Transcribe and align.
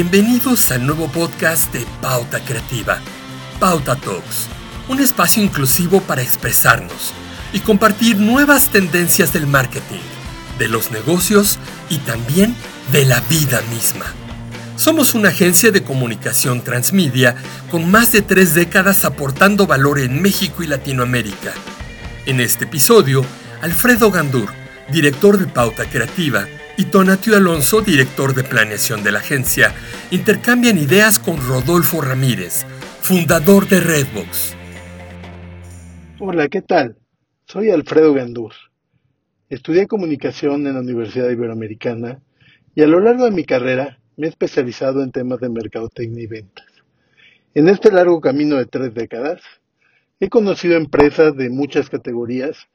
Bienvenidos 0.00 0.70
al 0.70 0.86
nuevo 0.86 1.08
podcast 1.08 1.72
de 1.72 1.84
Pauta 2.00 2.38
Creativa, 2.44 3.00
Pauta 3.58 3.96
Talks, 3.96 4.46
un 4.88 5.00
espacio 5.00 5.42
inclusivo 5.42 6.00
para 6.00 6.22
expresarnos 6.22 7.12
y 7.52 7.58
compartir 7.58 8.16
nuevas 8.16 8.68
tendencias 8.68 9.32
del 9.32 9.48
marketing, 9.48 9.98
de 10.56 10.68
los 10.68 10.92
negocios 10.92 11.58
y 11.90 11.98
también 11.98 12.54
de 12.92 13.06
la 13.06 13.18
vida 13.22 13.60
misma. 13.72 14.04
Somos 14.76 15.14
una 15.14 15.30
agencia 15.30 15.72
de 15.72 15.82
comunicación 15.82 16.62
transmedia 16.62 17.34
con 17.68 17.90
más 17.90 18.12
de 18.12 18.22
tres 18.22 18.54
décadas 18.54 19.04
aportando 19.04 19.66
valor 19.66 19.98
en 19.98 20.22
México 20.22 20.62
y 20.62 20.68
Latinoamérica. 20.68 21.52
En 22.24 22.38
este 22.38 22.66
episodio, 22.66 23.24
Alfredo 23.62 24.12
Gandur, 24.12 24.48
director 24.92 25.38
de 25.38 25.48
Pauta 25.48 25.86
Creativa, 25.86 26.46
y 26.78 26.84
Tonatio 26.84 27.36
Alonso, 27.36 27.80
director 27.80 28.34
de 28.34 28.44
planeación 28.44 29.02
de 29.02 29.10
la 29.10 29.18
agencia, 29.18 29.74
intercambian 30.12 30.78
ideas 30.78 31.18
con 31.18 31.36
Rodolfo 31.36 32.00
Ramírez, 32.00 32.64
fundador 33.00 33.66
de 33.66 33.80
Redbox. 33.80 34.54
Hola, 36.20 36.46
¿qué 36.46 36.62
tal? 36.62 36.96
Soy 37.46 37.70
Alfredo 37.70 38.14
Gandur. 38.14 38.52
Estudié 39.48 39.88
comunicación 39.88 40.68
en 40.68 40.74
la 40.74 40.80
Universidad 40.80 41.28
Iberoamericana 41.28 42.20
y 42.76 42.82
a 42.82 42.86
lo 42.86 43.00
largo 43.00 43.24
de 43.24 43.32
mi 43.32 43.42
carrera 43.42 43.98
me 44.16 44.28
he 44.28 44.30
especializado 44.30 45.02
en 45.02 45.10
temas 45.10 45.40
de 45.40 45.48
mercadotecnia 45.48 46.22
y 46.22 46.26
ventas. 46.28 46.66
En 47.54 47.68
este 47.68 47.90
largo 47.90 48.20
camino 48.20 48.54
de 48.54 48.66
tres 48.66 48.94
décadas, 48.94 49.42
he 50.20 50.28
conocido 50.28 50.76
empresas 50.76 51.36
de 51.36 51.50
muchas 51.50 51.90
categorías, 51.90 52.68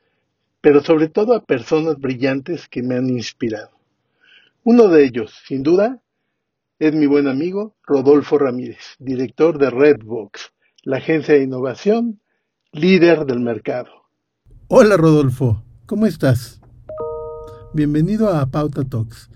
pero 0.59 0.83
sobre 0.83 1.07
todo 1.07 1.33
a 1.33 1.45
personas 1.45 1.99
brillantes 1.99 2.67
que 2.67 2.83
me 2.83 2.95
han 2.95 3.09
inspirado. 3.09 3.72
Uno 4.65 4.87
de 4.87 5.03
ellos, 5.03 5.33
sin 5.45 5.61
duda, 5.61 6.01
es 6.79 6.93
mi 6.93 7.05
buen 7.05 7.27
amigo 7.27 7.75
Rodolfo 7.85 8.37
Ramírez, 8.37 8.95
director 8.97 9.57
de 9.57 9.69
Redbox, 9.69 10.53
la 10.83 10.97
agencia 10.97 11.33
de 11.33 11.43
innovación 11.43 12.21
líder 12.71 13.25
del 13.25 13.41
mercado. 13.41 13.89
Hola 14.69 14.95
Rodolfo, 14.95 15.61
¿cómo 15.85 16.05
estás? 16.05 16.61
Bienvenido 17.73 18.29
a 18.29 18.45
Pauta 18.45 18.85
Talks. 18.85 19.29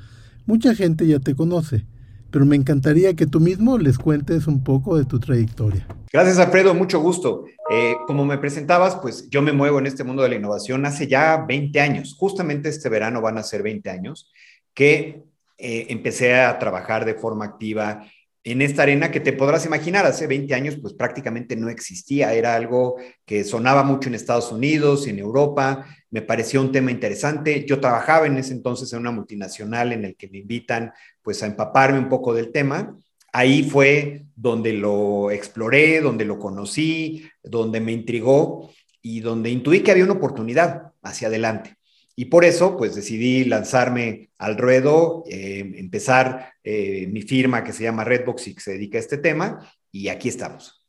Mucha 0.46 0.74
gente 0.74 1.06
ya 1.06 1.20
te 1.20 1.36
conoce, 1.36 1.86
pero 2.32 2.46
me 2.46 2.56
encantaría 2.56 3.14
que 3.14 3.28
tú 3.28 3.42
mismo 3.42 3.78
les 3.78 3.98
cuentes 3.98 4.48
un 4.48 4.64
poco 4.64 4.98
de 4.98 5.04
tu 5.04 5.20
trayectoria. 5.20 5.86
Gracias 6.14 6.40
Alfredo, 6.40 6.74
mucho 6.74 7.02
gusto. 7.02 7.44
Eh, 7.70 7.98
como 8.08 8.24
me 8.24 8.38
presentabas, 8.38 8.96
pues 8.96 9.30
yo 9.30 9.42
me 9.42 9.52
muevo 9.52 9.80
en 9.80 9.88
este 9.88 10.06
mundo 10.06 10.24
de 10.24 10.30
la 10.30 10.36
innovación 10.36 10.86
hace 10.86 11.06
ya 11.06 11.44
20 11.46 11.82
años. 11.82 12.16
Justamente 12.18 12.70
este 12.70 12.88
verano 12.88 13.20
van 13.20 13.38
a 13.38 13.44
ser 13.44 13.62
20 13.62 13.90
años 13.90 14.32
que 14.78 15.24
eh, 15.58 15.88
empecé 15.90 16.36
a 16.36 16.60
trabajar 16.60 17.04
de 17.04 17.16
forma 17.16 17.46
activa 17.46 18.06
en 18.44 18.62
esta 18.62 18.84
arena 18.84 19.10
que 19.10 19.20
te 19.20 19.34
podrás 19.34 19.66
imaginar, 19.66 20.06
hace 20.06 20.28
20 20.28 20.54
años 20.54 20.78
pues 20.80 20.94
prácticamente 20.94 21.56
no 21.56 21.68
existía, 21.68 22.32
era 22.34 22.54
algo 22.54 22.96
que 23.26 23.44
sonaba 23.44 23.82
mucho 23.82 24.08
en 24.08 24.14
Estados 24.16 24.52
Unidos, 24.52 25.08
en 25.08 25.18
Europa, 25.18 25.88
me 26.12 26.22
pareció 26.22 26.62
un 26.62 26.72
tema 26.72 26.92
interesante. 26.92 27.66
Yo 27.68 27.80
trabajaba 27.80 28.28
en 28.28 28.38
ese 28.38 28.54
entonces 28.54 28.94
en 28.94 29.00
una 29.00 29.12
multinacional 29.12 29.94
en 29.94 30.06
el 30.06 30.16
que 30.16 30.30
me 30.30 30.38
invitan 30.38 30.94
pues 31.24 31.42
a 31.42 31.48
empaparme 31.48 31.98
un 31.98 32.08
poco 32.08 32.34
del 32.36 32.52
tema. 32.52 32.96
Ahí 33.34 33.64
fue 33.64 34.28
donde 34.36 34.74
lo 34.74 35.32
exploré, 35.32 36.02
donde 36.02 36.24
lo 36.24 36.38
conocí, 36.38 37.28
donde 37.44 37.82
me 37.82 37.92
intrigó 37.92 38.72
y 39.02 39.22
donde 39.22 39.50
intuí 39.50 39.82
que 39.82 39.92
había 39.92 40.06
una 40.06 40.14
oportunidad 40.14 40.94
hacia 41.02 41.30
adelante. 41.30 41.77
Y 42.20 42.26
por 42.26 42.44
eso, 42.46 42.76
pues 42.76 42.96
decidí 42.96 43.46
lanzarme 43.46 44.32
al 44.40 44.58
ruedo, 44.58 45.24
eh, 45.30 45.60
empezar 45.76 46.52
eh, 46.64 47.06
mi 47.06 47.22
firma 47.22 47.64
que 47.64 47.72
se 47.72 47.84
llama 47.84 48.04
Redbox 48.04 48.48
y 48.48 48.56
que 48.56 48.62
se 48.62 48.72
dedica 48.72 48.98
a 48.98 49.02
este 49.02 49.20
tema, 49.20 49.72
y 49.92 50.08
aquí 50.08 50.28
estamos. 50.28 50.84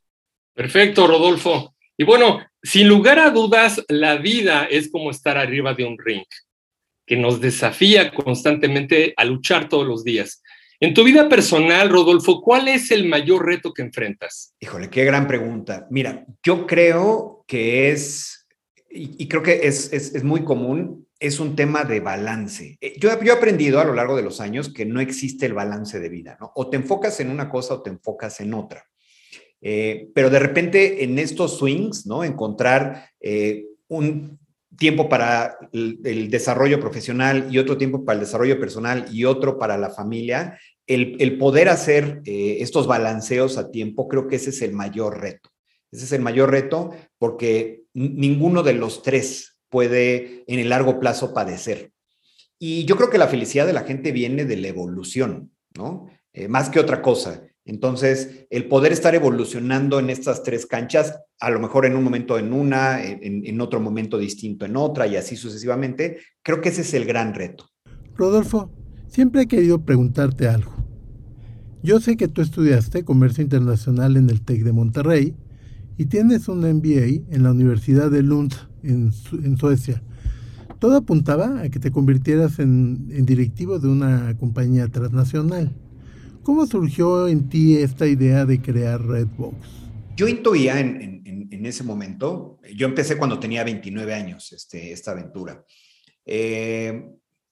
Perfecto, 0.55 1.05
Rodolfo. 1.05 1.75
Y 1.95 2.03
bueno, 2.03 2.39
sin 2.63 2.87
lugar 2.87 3.19
a 3.19 3.29
dudas, 3.29 3.85
la 3.89 4.17
vida 4.17 4.65
es 4.65 4.89
como 4.91 5.11
estar 5.11 5.37
arriba 5.37 5.75
de 5.75 5.85
un 5.85 5.99
ring, 5.99 6.23
que 7.05 7.15
nos 7.15 7.39
desafía 7.39 8.11
constantemente 8.11 9.13
a 9.15 9.23
luchar 9.23 9.69
todos 9.69 9.85
los 9.85 10.03
días. 10.03 10.41
En 10.79 10.95
tu 10.95 11.03
vida 11.03 11.29
personal, 11.29 11.89
Rodolfo, 11.89 12.41
¿cuál 12.41 12.69
es 12.69 12.89
el 12.89 13.07
mayor 13.07 13.45
reto 13.45 13.71
que 13.71 13.83
enfrentas? 13.83 14.55
Híjole, 14.59 14.89
qué 14.89 15.05
gran 15.05 15.27
pregunta. 15.27 15.85
Mira, 15.91 16.25
yo 16.41 16.65
creo 16.65 17.43
que 17.45 17.91
es, 17.91 18.47
y, 18.89 19.27
creo 19.27 19.43
que 19.43 19.67
es, 19.67 19.93
es, 19.93 20.15
es 20.15 20.23
muy 20.23 20.43
común, 20.43 21.05
es 21.19 21.39
un 21.39 21.55
tema 21.55 21.83
de 21.83 21.99
balance. 21.99 22.77
Eh, 22.79 22.93
yo, 22.97 23.09
he 23.09 23.31
aprendido 23.31 23.79
a 23.79 23.83
lo 23.83 23.93
largo 23.93 24.15
de 24.15 24.23
los 24.23 24.39
años 24.39 24.73
que 24.73 24.85
no 24.85 25.01
existe 25.01 25.45
el 25.45 25.53
balance 25.53 25.99
de 25.99 26.09
vida, 26.09 26.37
¿no? 26.39 26.51
O 26.55 26.69
te 26.69 26.77
enfocas 26.77 27.19
en 27.19 27.29
una 27.29 27.49
cosa 27.49 27.75
o 27.75 27.81
te 27.81 27.89
enfocas 27.89 28.39
en 28.39 28.53
otra. 28.53 28.85
Eh, 29.61 30.09
pero 30.15 30.29
de 30.29 30.39
repente 30.39 31.03
en 31.03 31.19
estos 31.19 31.57
swings, 31.57 32.05
¿no? 32.05 32.23
Encontrar 32.23 33.09
eh, 33.19 33.65
un 33.89 34.39
tiempo 34.77 35.09
para 35.09 35.57
el, 35.73 36.29
desarrollo 36.29 36.79
profesional 36.79 37.49
y 37.51 37.57
otro 37.57 37.77
tiempo 37.77 38.05
para 38.05 38.19
el 38.19 38.25
desarrollo 38.25 38.57
personal 38.57 39.05
y 39.11 39.25
otro 39.25 39.59
para 39.59 39.77
la 39.77 39.89
familia, 39.89 40.57
el 40.87 41.37
poder 41.37 41.69
hacer 41.69 42.21
estos 42.25 42.87
balanceos 42.87 43.57
a 43.57 43.69
tiempo, 43.69 44.07
creo 44.07 44.27
que 44.27 44.37
ese 44.37 44.51
es 44.51 44.61
el 44.61 44.71
mayor 44.71 45.19
reto. 45.19 45.49
Ese 45.91 46.05
es 46.05 46.11
el 46.13 46.21
mayor 46.21 46.49
reto 46.49 46.91
porque 47.17 47.83
ninguno 47.93 48.63
de 48.63 48.73
los 48.73 49.03
tres 49.03 49.48
puede 49.69 50.43
en 50.47 50.59
el 50.59 50.69
largo 50.69 50.99
plazo 50.99 51.33
padecer. 51.33 51.91
Y 52.57 52.85
yo 52.85 52.97
creo 52.97 53.09
que 53.09 53.17
la 53.17 53.27
felicidad 53.27 53.65
de 53.65 53.73
la 53.73 53.83
gente 53.83 54.11
viene 54.11 54.45
de 54.45 54.57
la 54.57 54.67
evolución, 54.67 55.51
¿no? 55.77 56.07
Eh, 56.33 56.47
más 56.47 56.69
que 56.69 56.79
otra 56.79 57.01
cosa. 57.01 57.43
Entonces, 57.65 58.47
el 58.49 58.67
poder 58.67 58.91
estar 58.91 59.15
evolucionando 59.15 59.99
en 59.99 60.09
estas 60.09 60.43
tres 60.43 60.65
canchas, 60.65 61.19
a 61.39 61.49
lo 61.49 61.59
mejor 61.59 61.85
en 61.85 61.95
un 61.95 62.03
momento 62.03 62.37
en 62.37 62.51
una, 62.51 63.03
en, 63.03 63.45
en 63.45 63.61
otro 63.61 63.79
momento 63.79 64.17
distinto 64.17 64.65
en 64.65 64.75
otra 64.75 65.07
y 65.07 65.15
así 65.15 65.35
sucesivamente, 65.35 66.17
creo 66.41 66.61
que 66.61 66.69
ese 66.69 66.81
es 66.81 66.93
el 66.93 67.05
gran 67.05 67.33
reto. 67.33 67.69
Rodolfo, 68.15 68.71
siempre 69.07 69.43
he 69.43 69.47
querido 69.47 69.85
preguntarte 69.85 70.47
algo. 70.47 70.73
Yo 71.81 72.01
sé 72.01 72.17
que 72.17 72.27
tú 72.27 72.41
estudiaste 72.41 73.05
comercio 73.05 73.43
internacional 73.43 74.17
en 74.17 74.29
el 74.29 74.41
TEC 74.41 74.63
de 74.63 74.73
Monterrey 74.73 75.35
y 75.97 76.05
tienes 76.05 76.47
un 76.49 76.59
MBA 76.59 77.33
en 77.33 77.43
la 77.43 77.51
Universidad 77.51 78.11
de 78.11 78.23
Lund 78.23 78.53
en, 78.83 79.11
Suecia. 79.57 80.01
Todo 80.79 80.97
apuntaba 80.97 81.61
a 81.61 81.69
que 81.69 81.79
te 81.79 81.91
convirtieras 81.91 82.59
en, 82.59 83.25
directivo 83.25 83.79
de 83.79 83.87
una 83.87 84.35
compañía 84.37 84.87
transnacional. 84.87 85.73
¿Cómo 86.43 86.65
surgió 86.65 87.27
en 87.27 87.49
ti 87.49 87.77
esta 87.77 88.07
idea 88.07 88.45
de 88.45 88.61
crear 88.61 89.05
Redbox? 89.05 89.55
Yo 90.15 90.27
intuía 90.27 90.79
en, 90.79 91.19
ese 91.65 91.83
momento, 91.83 92.57
yo 92.73 92.87
empecé 92.87 93.17
cuando 93.17 93.37
tenía 93.37 93.63
29 93.63 94.13
años 94.13 94.53
este, 94.53 94.93
esta 94.93 95.11
aventura. 95.11 95.63
Eh, 96.25 97.03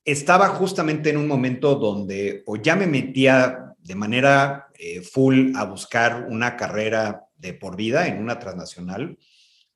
estaba 0.06 0.48
justamente 0.48 1.10
en 1.10 1.18
un 1.18 1.28
momento 1.28 1.76
donde 1.76 2.42
o 2.46 2.56
ya 2.56 2.78
me 2.78 2.88
metía 2.88 3.76
de 3.78 3.96
manera 3.96 4.68
eh, 4.80 5.02
full 5.02 5.54
a 5.56 5.66
buscar 5.66 6.28
una 6.30 6.56
carrera 6.56 7.26
de 7.38 7.54
por 7.54 7.76
vida 7.76 8.08
en 8.08 8.20
una 8.20 8.40
transnacional, 8.40 9.18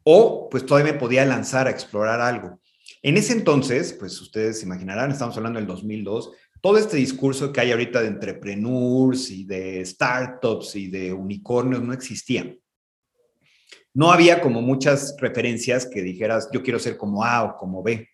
o 0.03 0.49
pues 0.49 0.65
todavía 0.65 0.93
me 0.93 0.99
podía 0.99 1.25
lanzar 1.25 1.67
a 1.67 1.71
explorar 1.71 2.21
algo. 2.21 2.59
En 3.01 3.17
ese 3.17 3.33
entonces, 3.33 3.93
pues 3.93 4.19
ustedes 4.21 4.61
imaginarán, 4.63 5.11
estamos 5.11 5.35
hablando 5.37 5.59
del 5.59 5.67
2002, 5.67 6.31
todo 6.61 6.77
este 6.77 6.97
discurso 6.97 7.51
que 7.51 7.61
hay 7.61 7.71
ahorita 7.71 8.01
de 8.01 8.07
entrepreneurs 8.07 9.31
y 9.31 9.45
de 9.45 9.83
startups 9.83 10.75
y 10.75 10.87
de 10.87 11.11
unicornios 11.11 11.81
no 11.81 11.93
existía. 11.93 12.55
No 13.93 14.11
había 14.11 14.39
como 14.39 14.61
muchas 14.61 15.15
referencias 15.19 15.85
que 15.85 16.01
dijeras, 16.01 16.49
yo 16.53 16.61
quiero 16.61 16.79
ser 16.79 16.97
como 16.97 17.25
A 17.25 17.43
o 17.43 17.57
como 17.57 17.81
B. 17.83 18.07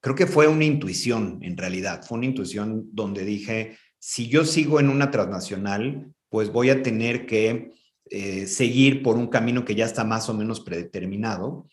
Creo 0.00 0.14
que 0.14 0.26
fue 0.26 0.48
una 0.48 0.64
intuición, 0.64 1.38
en 1.42 1.56
realidad, 1.56 2.04
fue 2.04 2.18
una 2.18 2.26
intuición 2.26 2.88
donde 2.92 3.24
dije, 3.24 3.78
si 3.98 4.28
yo 4.28 4.44
sigo 4.44 4.80
en 4.80 4.88
una 4.88 5.10
transnacional, 5.10 6.12
pues 6.28 6.52
voy 6.52 6.70
a 6.70 6.82
tener 6.82 7.26
que 7.26 7.72
eh, 8.10 8.46
seguir 8.46 9.02
por 9.02 9.16
un 9.16 9.28
camino 9.28 9.64
que 9.64 9.74
ya 9.74 9.84
está 9.84 10.04
más 10.04 10.28
o 10.28 10.34
menos 10.34 10.60
predeterminado. 10.60 11.68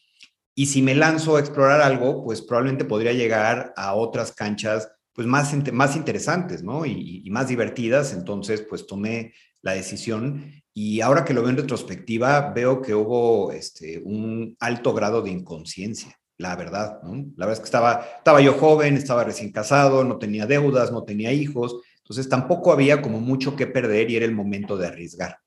Y 0.55 0.67
si 0.67 0.81
me 0.81 0.95
lanzo 0.95 1.35
a 1.35 1.39
explorar 1.39 1.81
algo, 1.81 2.23
pues 2.23 2.41
probablemente 2.41 2.85
podría 2.85 3.13
llegar 3.13 3.73
a 3.75 3.93
otras 3.95 4.31
canchas 4.31 4.89
pues 5.13 5.27
más, 5.27 5.53
más 5.71 5.95
interesantes, 5.95 6.61
¿no? 6.61 6.85
Y, 6.85 7.27
más 7.31 7.47
divertidas. 7.47 8.13
Entonces, 8.13 8.61
pues 8.61 8.85
tomé 8.85 9.33
la 9.61 9.73
decisión 9.73 10.51
y 10.73 11.01
ahora 11.01 11.23
que 11.23 11.33
lo 11.33 11.41
veo 11.41 11.49
en 11.51 11.57
retrospectiva, 11.57 12.51
veo 12.53 12.81
que 12.81 12.93
hubo 12.93 13.51
este, 13.51 14.01
un 14.03 14.55
alto 14.59 14.93
grado 14.93 15.21
de 15.21 15.31
inconsciencia, 15.31 16.19
la 16.37 16.55
verdad. 16.57 16.99
La 17.37 17.45
verdad 17.45 17.53
es 17.53 17.59
que 17.59 17.65
estaba, 17.65 18.05
estaba 18.17 18.41
yo 18.41 18.53
joven, 18.53 18.97
estaba 18.97 19.23
recién 19.23 19.51
casado, 19.53 20.03
no 20.03 20.17
tenía 20.17 20.45
deudas, 20.45 20.91
no 20.91 21.03
tenía 21.03 21.31
hijos, 21.31 21.77
entonces 21.99 22.27
tampoco 22.27 22.73
había 22.73 23.01
como 23.01 23.21
mucho 23.21 23.55
que 23.55 23.67
perder 23.67 24.11
y 24.11 24.17
era 24.17 24.25
el 24.25 24.35
momento 24.35 24.77
de 24.77 24.87
arriesgar. 24.87 25.39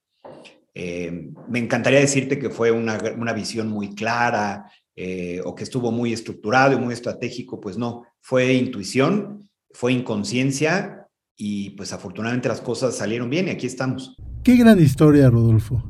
Eh, 0.81 1.33
me 1.49 1.59
encantaría 1.59 1.99
decirte 1.99 2.39
que 2.39 2.51
fue 2.51 2.71
una, 2.71 3.33
visión 3.33 3.67
muy 3.67 3.97
clara 3.97 4.71
eh, 4.95 5.41
o 5.45 5.53
que 5.53 5.65
estuvo 5.65 5.91
muy 5.91 6.13
estructurado 6.13 6.73
y 6.73 6.77
muy 6.77 6.95
estratégico, 6.95 7.59
pues 7.59 7.77
no, 7.77 8.05
fue 8.21 8.55
intuición, 8.55 9.51
fue 9.73 9.93
inconsciencia 9.93 11.09
y 11.37 11.71
pues 11.71 11.93
afortunadamente 11.93 12.49
las 12.49 12.61
cosas 12.61 12.95
salieron 12.95 13.29
bien 13.29 13.49
y 13.49 13.51
aquí 13.51 13.67
estamos. 13.67 14.15
Qué 14.45 14.55
gran 14.55 14.79
historia, 14.79 15.29
Rodolfo. 15.29 15.83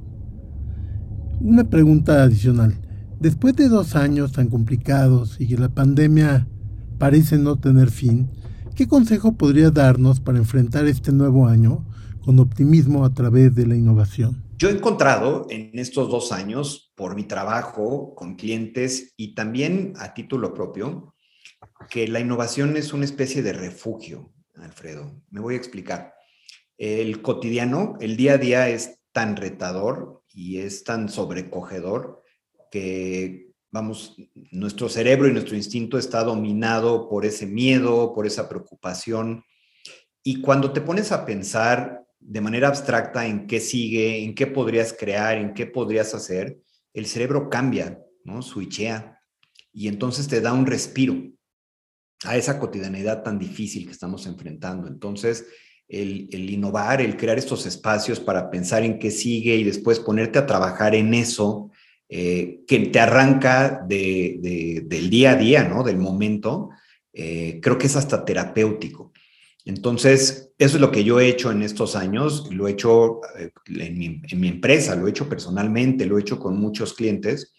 Una 1.39 1.69
pregunta 1.69 2.23
adicional. 2.23 2.81
Después 3.21 3.57
de 3.57 3.69
dos 3.69 3.95
años 3.95 4.33
tan 4.33 4.49
complicados 4.49 5.39
y 5.39 5.49
que 5.49 5.59
la 5.59 5.69
pandemia 5.69 6.49
parece 6.97 7.37
no 7.37 7.57
tener 7.57 7.91
fin, 7.91 8.31
¿qué 8.75 8.89
consejo 8.89 9.33
podría 9.33 9.71
darnos 9.71 10.21
para 10.21 10.39
enfrentar 10.39 10.87
este 10.87 11.13
nuevo 11.13 11.47
año 11.47 11.85
con 12.25 12.39
optimismo 12.39 13.05
a 13.05 13.13
través 13.13 13.55
de 13.55 13.67
la 13.67 13.77
innovación? 13.77 14.48
Yo 14.59 14.69
he 14.69 14.73
encontrado 14.73 15.47
en 15.51 15.71
estos 15.79 16.11
dos 16.11 16.33
años, 16.33 16.93
por 16.97 17.15
mi 17.15 17.23
trabajo 17.23 18.17
con 18.17 18.35
clientes 18.35 19.15
y 19.17 19.37
también 19.37 19.93
a 19.99 20.15
título 20.15 20.53
propio, 20.53 21.15
que 21.89 22.09
la 22.09 22.19
innovación 22.19 22.77
es 22.77 22.93
una 22.93 23.05
especie 23.05 23.41
de 23.43 23.53
refugio, 23.53 24.33
Alfredo. 24.57 25.23
Me 25.31 25.41
voy 25.41 25.55
a 25.55 25.59
explicar. 25.59 26.13
El 26.77 27.23
cotidiano, 27.23 27.99
el 28.01 28.17
día 28.17 28.33
a 28.33 28.39
día 28.39 28.69
es 28.69 28.99
tan 29.13 29.37
retador 29.37 30.25
y 30.27 30.59
es 30.59 30.83
tan 30.83 31.09
sobrecogedor 31.09 32.25
que, 32.69 33.53
vamos, 33.71 34.17
nuestro 34.51 34.89
cerebro 34.89 35.29
y 35.29 35.33
nuestro 35.33 35.55
instinto 35.55 35.99
está 35.99 36.25
dominado 36.25 37.09
por 37.09 37.25
ese 37.25 37.47
miedo, 37.47 38.13
por 38.13 38.27
esa 38.27 38.49
preocupación. 38.49 39.45
Y 40.25 40.41
cuando 40.41 40.73
te 40.73 40.81
pones 40.81 41.13
a 41.13 41.25
pensar 41.25 42.08
de 42.21 42.41
manera 42.41 42.69
abstracta 42.69 43.27
en 43.27 43.47
qué 43.47 43.61
sigue, 43.61 44.25
en 44.25 44.35
qué 44.35 44.47
podrías 44.47 44.93
crear, 44.93 45.39
en 45.39 45.55
qué 45.55 45.67
podrías 45.67 46.15
hacer, 46.15 46.59
el 46.93 47.07
cerebro 47.07 47.49
cambia, 47.49 48.01
¿no? 48.25 48.43
Switchea. 48.43 49.21
Y 49.73 49.89
entonces 49.89 50.29
te 50.29 50.41
da 50.41 50.53
un 50.53 50.67
respiro 50.67 51.17
a 52.25 52.37
esa 52.37 52.59
cotidianidad 52.59 53.23
tan 53.23 53.39
difícil 53.39 53.87
que 53.87 53.93
estamos 53.93 54.27
enfrentando. 54.27 54.89
Entonces, 54.89 55.47
el, 55.89 56.29
innovar, 56.51 57.01
el 57.01 57.17
crear 57.17 57.39
estos 57.39 57.65
espacios 57.67 58.21
para 58.21 58.51
pensar 58.51 58.83
en 58.83 58.99
qué 58.99 59.11
sigue 59.11 59.57
y 59.57 59.65
después 59.65 60.01
ponerte 60.01 60.39
a 60.39 60.47
trabajar 60.47 60.95
en 60.95 61.15
eso, 61.15 61.71
eh, 62.09 62.61
que 62.67 62.79
te 62.87 63.01
arranca 63.01 63.85
del 63.87 65.11
día 65.11 65.33
a 65.33 65.37
día, 65.37 65.65
¿no? 65.65 65.83
Del 65.83 65.99
momento, 65.99 66.71
eh, 67.13 67.59
creo 67.63 67.79
que 67.79 67.87
es 67.87 67.97
hasta 67.97 68.25
terapéutico. 68.25 69.13
Entonces, 69.69 70.51
eso 70.57 70.77
es 70.77 70.81
lo 70.81 70.91
que 70.91 71.05
yo 71.05 71.21
he 71.21 71.29
hecho 71.29 71.53
en 71.53 71.63
estos 71.63 71.95
años, 71.95 72.49
lo 72.51 72.67
he 72.67 72.73
hecho 72.73 73.21
eh, 73.39 73.51
en 73.67 74.41
mi, 74.41 74.49
empresa, 74.49 74.97
lo 74.97 75.07
he 75.07 75.11
hecho 75.11 75.29
personalmente, 75.29 76.07
lo 76.07 76.17
he 76.17 76.23
hecho 76.23 76.39
con 76.39 76.59
muchos 76.59 76.95
clientes 76.95 77.53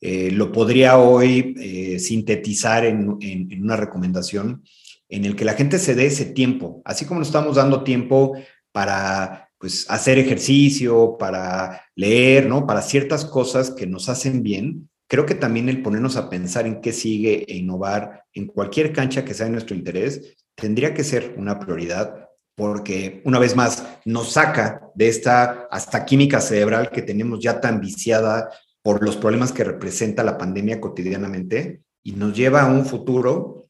eh, 0.00 0.30
lo 0.30 0.50
podría 0.50 0.96
hoy 0.96 1.54
eh, 1.58 1.98
sintetizar 1.98 2.86
en, 2.86 3.18
una 3.60 3.76
recomendación 3.76 4.64
en 5.10 5.26
el 5.26 5.36
que 5.36 5.44
la 5.44 5.52
gente 5.52 5.78
se 5.78 5.94
dé 5.94 6.06
ese 6.06 6.24
tiempo, 6.26 6.80
así 6.84 7.04
como 7.04 7.18
nos 7.18 7.28
estamos 7.28 7.56
dando 7.56 7.82
tiempo 7.82 8.34
para 8.72 9.50
pues, 9.58 9.84
hacer 9.90 10.18
ejercicio, 10.18 11.16
para 11.18 11.82
leer, 11.96 12.46
¿no? 12.46 12.66
Para 12.66 12.80
ciertas 12.80 13.26
cosas 13.26 13.72
que 13.72 13.86
nos 13.86 14.08
hacen 14.08 14.42
bien. 14.42 14.88
Creo 15.06 15.26
que 15.26 15.34
también 15.34 15.68
el 15.68 15.82
ponernos 15.82 16.16
a 16.16 16.30
pensar 16.30 16.66
en 16.66 16.80
qué 16.80 16.92
sigue 16.92 17.44
e 17.46 17.56
innovar 17.56 18.22
en 18.32 18.46
cualquier 18.46 18.92
cancha 18.92 19.24
que 19.24 19.34
sea 19.34 19.46
de 19.46 19.52
nuestro 19.52 19.76
interés 19.76 20.36
tendría 20.60 20.94
que 20.94 21.04
ser 21.04 21.34
una 21.36 21.58
prioridad 21.58 22.28
porque 22.56 23.22
una 23.24 23.38
vez 23.38 23.56
más 23.56 23.86
nos 24.04 24.32
saca 24.32 24.90
de 24.94 25.08
esta 25.08 25.66
hasta 25.70 26.04
química 26.04 26.40
cerebral 26.40 26.90
que 26.90 27.02
tenemos 27.02 27.40
ya 27.40 27.60
tan 27.60 27.80
viciada 27.80 28.50
por 28.82 29.02
los 29.02 29.16
problemas 29.16 29.52
que 29.52 29.64
representa 29.64 30.22
la 30.22 30.36
pandemia 30.36 30.80
cotidianamente 30.80 31.82
y 32.02 32.12
nos 32.12 32.36
lleva 32.36 32.62
a 32.62 32.70
un 32.70 32.84
futuro 32.84 33.68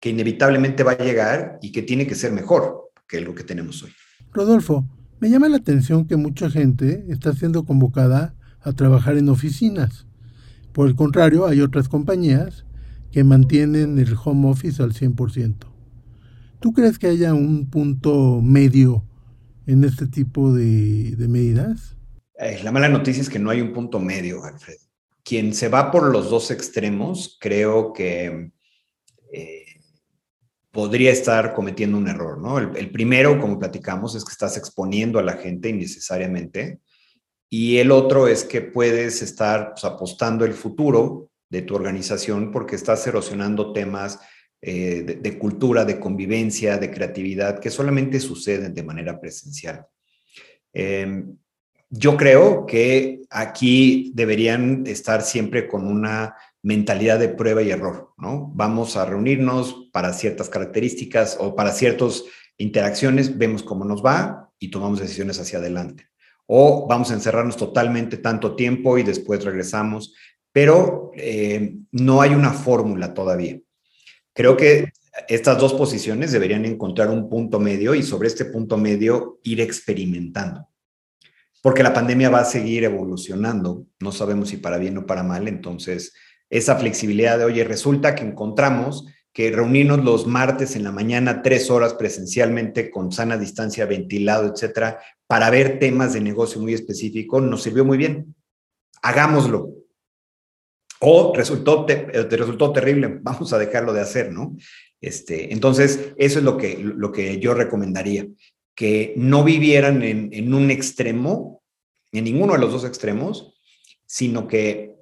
que 0.00 0.10
inevitablemente 0.10 0.82
va 0.82 0.92
a 0.92 1.02
llegar 1.02 1.58
y 1.62 1.72
que 1.72 1.82
tiene 1.82 2.06
que 2.06 2.14
ser 2.14 2.32
mejor 2.32 2.90
que 3.08 3.20
lo 3.20 3.34
que 3.34 3.44
tenemos 3.44 3.82
hoy. 3.82 3.90
Rodolfo, 4.32 4.84
me 5.20 5.30
llama 5.30 5.48
la 5.48 5.56
atención 5.56 6.06
que 6.06 6.16
mucha 6.16 6.50
gente 6.50 7.06
está 7.08 7.32
siendo 7.32 7.64
convocada 7.64 8.34
a 8.60 8.72
trabajar 8.72 9.16
en 9.16 9.28
oficinas. 9.28 10.06
Por 10.72 10.88
el 10.88 10.94
contrario, 10.94 11.46
hay 11.46 11.60
otras 11.60 11.88
compañías 11.88 12.66
que 13.10 13.24
mantienen 13.24 13.98
el 13.98 14.14
home 14.22 14.50
office 14.50 14.82
al 14.82 14.92
100%. 14.92 15.77
¿Tú 16.60 16.72
crees 16.72 16.98
que 16.98 17.06
haya 17.06 17.34
un 17.34 17.70
punto 17.70 18.40
medio 18.42 19.04
en 19.66 19.84
este 19.84 20.06
tipo 20.08 20.52
de, 20.52 21.14
medidas? 21.28 21.96
Eh, 22.38 22.60
la 22.64 22.72
mala 22.72 22.88
noticia 22.88 23.22
es 23.22 23.28
que 23.28 23.38
no 23.38 23.50
hay 23.50 23.60
un 23.60 23.72
punto 23.72 24.00
medio, 24.00 24.42
Alfredo. 24.42 24.80
Quien 25.22 25.54
se 25.54 25.68
va 25.68 25.90
por 25.92 26.10
los 26.10 26.30
dos 26.30 26.50
extremos, 26.50 27.36
creo 27.40 27.92
que 27.92 28.50
eh, 29.32 29.64
podría 30.72 31.12
estar 31.12 31.54
cometiendo 31.54 31.96
un 31.96 32.08
error, 32.08 32.38
¿no? 32.38 32.58
El, 32.58 32.90
primero, 32.90 33.38
como 33.40 33.58
platicamos, 33.58 34.16
es 34.16 34.24
que 34.24 34.32
estás 34.32 34.56
exponiendo 34.56 35.18
a 35.18 35.22
la 35.22 35.34
gente 35.34 35.68
innecesariamente. 35.68 36.80
Y 37.48 37.78
el 37.78 37.92
otro 37.92 38.26
es 38.26 38.42
que 38.42 38.62
puedes 38.62 39.22
estar 39.22 39.74
pues, 39.74 39.84
apostando 39.84 40.44
el 40.44 40.54
futuro 40.54 41.30
de 41.50 41.62
tu 41.62 41.76
organización 41.76 42.50
porque 42.50 42.74
estás 42.74 43.06
erosionando 43.06 43.72
temas 43.72 44.18
eh, 44.60 45.18
de, 45.20 45.38
cultura, 45.38 45.84
de 45.84 46.00
convivencia, 46.00 46.78
de 46.78 46.90
creatividad 46.90 47.60
que 47.60 47.70
solamente 47.70 48.18
suceden 48.18 48.74
de 48.74 48.82
manera 48.82 49.20
presencial. 49.20 49.86
Eh, 50.72 51.24
yo 51.90 52.16
creo 52.16 52.66
que 52.66 53.22
aquí 53.30 54.12
deberían 54.14 54.84
estar 54.86 55.22
siempre 55.22 55.68
con 55.68 55.86
una 55.86 56.34
mentalidad 56.62 57.18
de 57.18 57.28
prueba 57.28 57.62
y 57.62 57.70
error, 57.70 58.12
¿no? 58.18 58.50
Vamos 58.54 58.96
a 58.96 59.06
reunirnos 59.06 59.88
para 59.92 60.12
ciertas 60.12 60.48
características 60.48 61.36
o 61.40 61.54
para 61.54 61.72
ciertas 61.72 62.24
interacciones, 62.58 63.38
vemos 63.38 63.62
cómo 63.62 63.84
nos 63.84 64.04
va 64.04 64.50
y 64.58 64.70
tomamos 64.70 64.98
decisiones 64.98 65.38
hacia 65.40 65.60
adelante. 65.60 66.08
O 66.46 66.86
vamos 66.88 67.10
a 67.10 67.14
encerrarnos 67.14 67.56
totalmente 67.56 68.16
tanto 68.16 68.56
tiempo 68.56 68.98
y 68.98 69.02
después 69.02 69.44
regresamos, 69.44 70.14
pero 70.52 71.12
eh, 71.14 71.76
no 71.92 72.20
hay 72.20 72.34
una 72.34 72.52
fórmula 72.52 73.14
todavía. 73.14 73.58
Creo 74.38 74.56
que 74.56 74.92
estas 75.28 75.58
dos 75.58 75.74
posiciones 75.74 76.32
deberían 76.32 76.64
encontrar 76.64 77.10
un 77.10 77.28
punto 77.28 77.60
medio 77.60 77.94
y 77.94 78.02
sobre 78.02 78.28
este 78.28 78.46
punto 78.46 78.78
medio 78.78 79.40
ir 79.42 79.60
experimentando 79.60 80.68
porque 81.62 81.82
la 81.82 81.92
pandemia 81.92 82.30
va 82.30 82.40
a 82.40 82.44
seguir 82.44 82.84
evolucionando, 82.84 83.86
no 84.00 84.12
sabemos 84.12 84.50
si 84.50 84.58
para 84.58 84.78
bien 84.78 84.98
o 84.98 85.06
para 85.06 85.22
mal, 85.22 85.48
entonces 85.48 86.14
esa 86.50 86.76
flexibilidad 86.76 87.38
de, 87.38 87.44
oye, 87.44 87.64
resulta 87.64 88.14
que 88.14 88.24
encontramos 88.24 89.06
que 89.32 89.50
reunirnos 89.50 90.04
los 90.04 90.26
martes 90.26 90.76
en 90.76 90.84
la 90.84 90.92
mañana 90.92 91.42
tres 91.42 91.70
horas 91.70 91.94
presencialmente 91.94 92.90
con 92.90 93.12
sana 93.12 93.36
distancia, 93.36 93.86
ventilado, 93.86 94.50
etcétera, 94.50 95.00
para 95.26 95.50
ver 95.50 95.78
temas 95.78 96.14
de 96.14 96.20
negocio 96.20 96.60
muy 96.60 96.74
específico, 96.74 97.40
nos 97.40 97.62
sirvió 97.62 97.84
muy 97.84 97.98
bien. 97.98 98.34
Hagámoslo. 99.02 99.74
O 101.00 101.32
resultó, 101.34 101.84
te, 101.84 102.08
eh, 102.12 102.22
resultó 102.24 102.72
terrible, 102.72 103.18
vamos 103.22 103.52
a 103.52 103.58
dejarlo 103.58 103.92
de 103.92 104.00
hacer, 104.00 104.32
¿no? 104.32 104.56
Este, 105.00 105.52
entonces, 105.52 106.12
eso 106.16 106.38
es 106.38 106.44
lo 106.44 106.56
que, 106.56 106.78
lo 106.78 107.12
que 107.12 107.38
yo 107.38 107.54
recomendaría 107.54 108.26
que 108.78 109.12
no 109.16 109.42
vivieran 109.42 110.04
en, 110.04 110.54
un 110.54 110.70
extremo, 110.70 111.64
en 112.12 112.22
ninguno 112.22 112.52
de 112.52 112.60
los 112.60 112.70
dos 112.70 112.84
extremos, 112.84 113.58
sino 114.06 114.46
que 114.46 114.94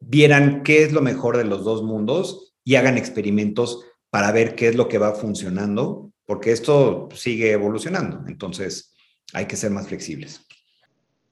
vieran 0.00 0.62
qué 0.62 0.82
es 0.82 0.94
lo 0.94 1.02
mejor 1.02 1.36
de 1.36 1.44
los 1.44 1.62
dos 1.62 1.82
mundos 1.82 2.54
y 2.64 2.76
hagan 2.76 2.96
experimentos 2.96 3.84
para 4.08 4.32
ver 4.32 4.54
qué 4.54 4.68
es 4.68 4.76
lo 4.76 4.88
que 4.88 4.96
va 4.96 5.12
funcionando, 5.12 6.10
porque 6.24 6.52
esto 6.52 7.10
sigue 7.12 7.52
evolucionando. 7.52 8.24
Entonces, 8.28 8.94
hay 9.34 9.44
que 9.44 9.56
ser 9.56 9.72
más 9.72 9.88
flexibles. 9.88 10.40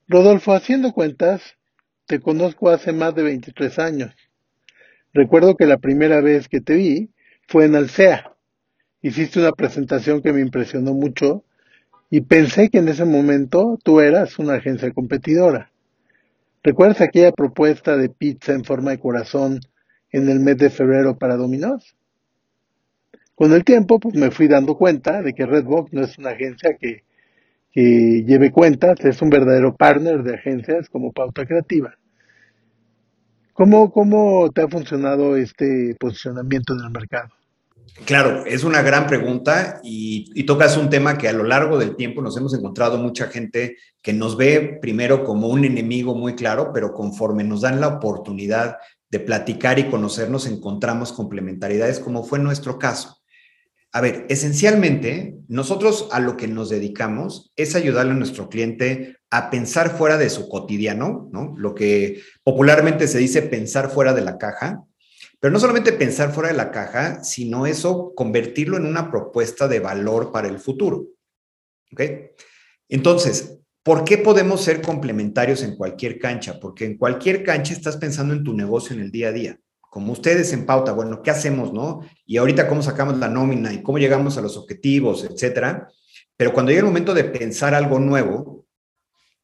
Rodolfo, 0.07 0.53
haciendo 0.53 0.93
cuentas, 0.93 1.41
te 2.07 2.21
conozco 2.21 2.69
hace 2.69 2.93
más 2.93 3.13
de 3.13 3.23
23 3.23 3.79
años. 3.79 4.15
Recuerdo 5.13 5.55
que 5.55 5.65
la 5.65 5.77
primera 5.77 6.21
vez 6.21 6.47
que 6.47 6.61
te 6.61 6.75
vi 6.75 7.09
fue 7.47 7.65
en 7.65 7.75
Alsea. 7.75 8.33
Hiciste 9.01 9.39
una 9.39 9.51
presentación 9.51 10.21
que 10.21 10.33
me 10.33 10.41
impresionó 10.41 10.93
mucho 10.93 11.43
y 12.09 12.21
pensé 12.21 12.69
que 12.69 12.79
en 12.79 12.87
ese 12.87 13.05
momento 13.05 13.77
tú 13.83 13.99
eras 13.99 14.39
una 14.39 14.55
agencia 14.55 14.91
competidora. 14.91 15.71
¿Recuerdas 16.63 17.01
aquella 17.01 17.31
propuesta 17.31 17.97
de 17.97 18.09
pizza 18.09 18.53
en 18.53 18.63
forma 18.63 18.91
de 18.91 18.99
corazón 18.99 19.59
en 20.11 20.29
el 20.29 20.39
mes 20.39 20.57
de 20.57 20.69
febrero 20.69 21.17
para 21.17 21.35
Domino's? 21.35 21.95
Con 23.35 23.51
el 23.51 23.63
tiempo, 23.63 23.99
pues 23.99 24.15
me 24.15 24.31
fui 24.31 24.47
dando 24.47 24.77
cuenta 24.77 25.21
de 25.21 25.33
que 25.33 25.45
Redbox 25.45 25.93
no 25.93 26.03
es 26.03 26.17
una 26.17 26.31
agencia 26.31 26.75
que, 26.79 27.03
que 27.71 28.23
lleve 28.25 28.51
cuentas, 28.51 28.99
es 29.03 29.21
un 29.21 29.29
verdadero 29.29 29.75
partner 29.75 30.23
de 30.23 30.35
agencias 30.35 30.89
como 30.89 31.11
Pauta 31.11 31.45
Creativa. 31.45 31.95
¿Cómo, 33.53 33.91
¿Cómo 33.91 34.51
te 34.51 34.61
ha 34.61 34.67
funcionado 34.67 35.35
este 35.35 35.95
posicionamiento 35.99 36.73
en 36.73 36.79
el 36.85 36.91
mercado? 36.91 37.29
Claro, 38.05 38.45
es 38.45 38.63
una 38.63 38.81
gran 38.81 39.07
pregunta 39.07 39.81
y, 39.83 40.43
tocas 40.43 40.77
un 40.77 40.89
tema 40.89 41.17
que 41.17 41.27
a 41.27 41.33
lo 41.33 41.43
largo 41.43 41.77
del 41.77 41.95
tiempo 41.95 42.21
nos 42.21 42.37
hemos 42.37 42.53
encontrado 42.53 42.97
mucha 42.97 43.27
gente 43.27 43.77
que 44.01 44.13
nos 44.13 44.37
ve 44.37 44.77
primero 44.81 45.23
como 45.23 45.47
un 45.47 45.65
enemigo 45.65 46.15
muy 46.15 46.35
claro, 46.35 46.71
pero 46.73 46.93
conforme 46.93 47.43
nos 47.43 47.61
dan 47.61 47.81
la 47.81 47.87
oportunidad 47.87 48.77
de 49.09 49.19
platicar 49.19 49.79
y 49.79 49.89
conocernos, 49.89 50.45
encontramos 50.45 51.11
complementariedades, 51.11 51.99
como 51.99 52.23
fue 52.23 52.39
nuestro 52.39 52.77
caso. 52.77 53.16
A 53.97 54.01
ver, 54.01 54.27
esencialmente, 54.29 55.39
nosotros 55.47 56.07
a 56.11 56.19
lo 56.19 56.37
que 56.37 56.47
nos 56.47 56.69
dedicamos 56.69 57.51
es 57.55 57.73
ayudarle 57.73 58.11
a 58.11 58.15
nuestro 58.15 58.47
cliente 58.47 59.17
a 59.31 59.49
pensar 59.49 59.97
fuera 59.97 60.19
de 60.19 60.29
su 60.29 60.47
cotidiano, 60.49 61.31
¿no? 61.33 61.55
Lo 61.57 61.73
que 61.73 62.21
popularmente 62.43 63.07
se 63.07 63.17
dice 63.17 63.41
pensar 63.41 63.89
fuera 63.89 64.13
de 64.13 64.21
la 64.21 64.37
caja, 64.37 64.83
pero 65.39 65.51
no 65.51 65.59
solamente 65.59 65.93
pensar 65.93 66.31
fuera 66.31 66.49
de 66.49 66.57
la 66.57 66.69
caja, 66.69 67.23
sino 67.23 67.65
eso, 67.65 68.13
convertirlo 68.15 68.77
en 68.77 68.85
una 68.85 69.09
propuesta 69.09 69.67
de 69.67 69.79
valor 69.79 70.31
para 70.31 70.47
el 70.47 70.59
futuro. 70.59 71.07
¿Ok? 71.91 72.01
Entonces, 72.89 73.57
¿por 73.81 74.03
qué 74.03 74.19
podemos 74.19 74.61
ser 74.61 74.83
complementarios 74.83 75.63
en 75.63 75.75
cualquier 75.75 76.19
cancha? 76.19 76.59
Porque 76.59 76.85
en 76.85 76.99
cualquier 76.99 77.43
cancha 77.43 77.73
estás 77.73 77.97
pensando 77.97 78.35
en 78.35 78.43
tu 78.43 78.53
negocio 78.53 78.95
en 78.95 79.01
el 79.01 79.09
día 79.09 79.29
a 79.29 79.31
día 79.31 79.59
como 79.89 80.11
ustedes 80.11 80.53
en 80.53 80.65
pauta, 80.65 80.91
bueno, 80.91 81.21
¿qué 81.21 81.31
hacemos, 81.31 81.73
no? 81.73 82.01
Y 82.25 82.37
ahorita 82.37 82.67
cómo 82.67 82.81
sacamos 82.81 83.17
la 83.17 83.29
nómina 83.29 83.73
y 83.73 83.81
cómo 83.81 83.97
llegamos 83.97 84.37
a 84.37 84.41
los 84.41 84.57
objetivos, 84.57 85.23
etcétera. 85.23 85.87
Pero 86.35 86.53
cuando 86.53 86.71
llega 86.71 86.81
el 86.81 86.87
momento 86.87 87.13
de 87.13 87.23
pensar 87.23 87.73
algo 87.73 87.99
nuevo, 87.99 88.65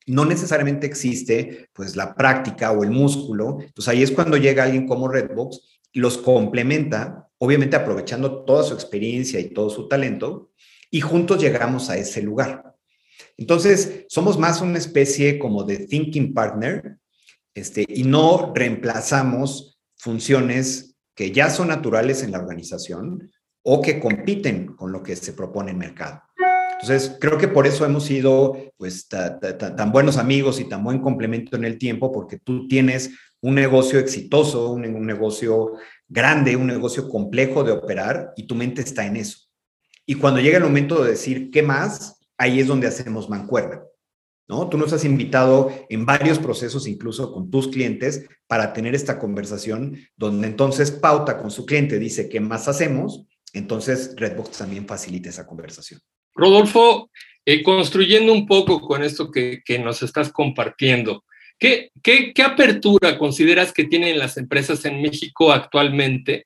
no 0.05 0.25
necesariamente 0.25 0.85
existe 0.85 1.69
pues 1.73 1.95
la 1.95 2.13
práctica 2.15 2.71
o 2.71 2.83
el 2.83 2.91
músculo. 2.91 3.59
Entonces 3.61 3.87
ahí 3.87 4.03
es 4.03 4.11
cuando 4.11 4.37
llega 4.37 4.63
alguien 4.63 4.87
como 4.87 5.07
Redbox 5.07 5.81
y 5.91 5.99
los 5.99 6.17
complementa, 6.17 7.29
obviamente 7.37 7.75
aprovechando 7.75 8.43
toda 8.43 8.63
su 8.63 8.73
experiencia 8.73 9.39
y 9.39 9.49
todo 9.49 9.69
su 9.69 9.87
talento, 9.87 10.51
y 10.89 11.01
juntos 11.01 11.41
llegamos 11.41 11.89
a 11.89 11.97
ese 11.97 12.21
lugar. 12.21 12.75
Entonces, 13.37 14.05
somos 14.09 14.37
más 14.37 14.61
una 14.61 14.77
especie 14.77 15.39
como 15.39 15.63
de 15.63 15.87
thinking 15.87 16.33
partner, 16.33 16.97
este, 17.55 17.85
y 17.87 18.03
no 18.03 18.51
reemplazamos 18.53 19.72
funciones 20.03 20.97
que 21.15 21.31
ya 21.31 21.49
son 21.49 21.69
naturales 21.69 22.23
en 22.23 22.31
la 22.31 22.39
organización 22.39 23.31
o 23.63 23.81
que 23.81 24.01
compiten 24.01 24.75
con 24.75 24.91
lo 24.91 25.01
que 25.01 25.15
se 25.15 25.31
propone 25.31 25.71
en 25.71 25.77
mercado. 25.77 26.21
Entonces, 26.73 27.15
creo 27.21 27.37
que 27.37 27.47
por 27.47 27.65
eso 27.65 27.85
hemos 27.85 28.03
sido 28.03 28.57
pues, 28.75 29.07
tan 29.07 29.91
buenos 29.93 30.17
amigos 30.17 30.59
y 30.59 30.65
tan 30.65 30.83
buen 30.83 30.99
complemento 30.99 31.55
en 31.55 31.63
el 31.63 31.77
tiempo, 31.77 32.11
porque 32.11 32.37
tú 32.37 32.67
tienes 32.67 33.11
un 33.41 33.55
negocio 33.55 33.99
exitoso, 33.99 34.71
un, 34.71 34.85
un 34.85 35.05
negocio 35.05 35.75
grande, 36.09 36.57
un 36.57 36.67
negocio 36.67 37.07
complejo 37.07 37.63
de 37.63 37.71
operar 37.71 38.33
y 38.35 38.45
tu 38.45 38.55
mente 38.55 38.81
está 38.81 39.05
en 39.05 39.15
eso. 39.15 39.47
Y 40.05 40.15
cuando 40.15 40.41
llega 40.41 40.57
el 40.57 40.65
momento 40.65 41.01
de 41.01 41.11
decir, 41.11 41.49
¿qué 41.49 41.63
más? 41.63 42.19
Ahí 42.37 42.59
es 42.59 42.67
donde 42.67 42.87
hacemos 42.87 43.29
mancuerna. 43.29 43.81
¿No? 44.53 44.69
Tú 44.69 44.77
nos 44.77 44.93
has 44.93 45.03
invitado 45.03 45.73
en 45.89 46.05
varios 46.05 46.37
procesos, 46.37 46.87
incluso 46.87 47.33
con 47.33 47.49
tus 47.49 47.69
clientes, 47.69 48.27
para 48.45 48.71
tener 48.71 48.93
esta 48.93 49.17
conversación, 49.17 49.97
donde 50.15 50.47
entonces 50.47 50.91
Pauta 50.91 51.39
con 51.39 51.49
su 51.49 51.65
cliente 51.65 51.97
dice, 51.97 52.29
¿qué 52.29 52.39
más 52.39 52.67
hacemos? 52.67 53.25
Entonces 53.51 54.13
Redbox 54.15 54.59
también 54.59 54.87
facilita 54.87 55.29
esa 55.29 55.47
conversación. 55.47 55.99
Rodolfo, 56.35 57.09
eh, 57.45 57.63
construyendo 57.63 58.31
un 58.31 58.45
poco 58.45 58.79
con 58.79 59.03
esto 59.03 59.31
que, 59.31 59.63
nos 59.83 60.03
estás 60.03 60.31
compartiendo, 60.31 61.23
¿qué, 61.57 61.89
qué, 62.03 62.31
qué 62.31 62.43
apertura 62.43 63.17
consideras 63.17 63.73
que 63.73 63.85
tienen 63.85 64.19
las 64.19 64.37
empresas 64.37 64.85
en 64.85 65.01
México 65.01 65.51
actualmente 65.51 66.45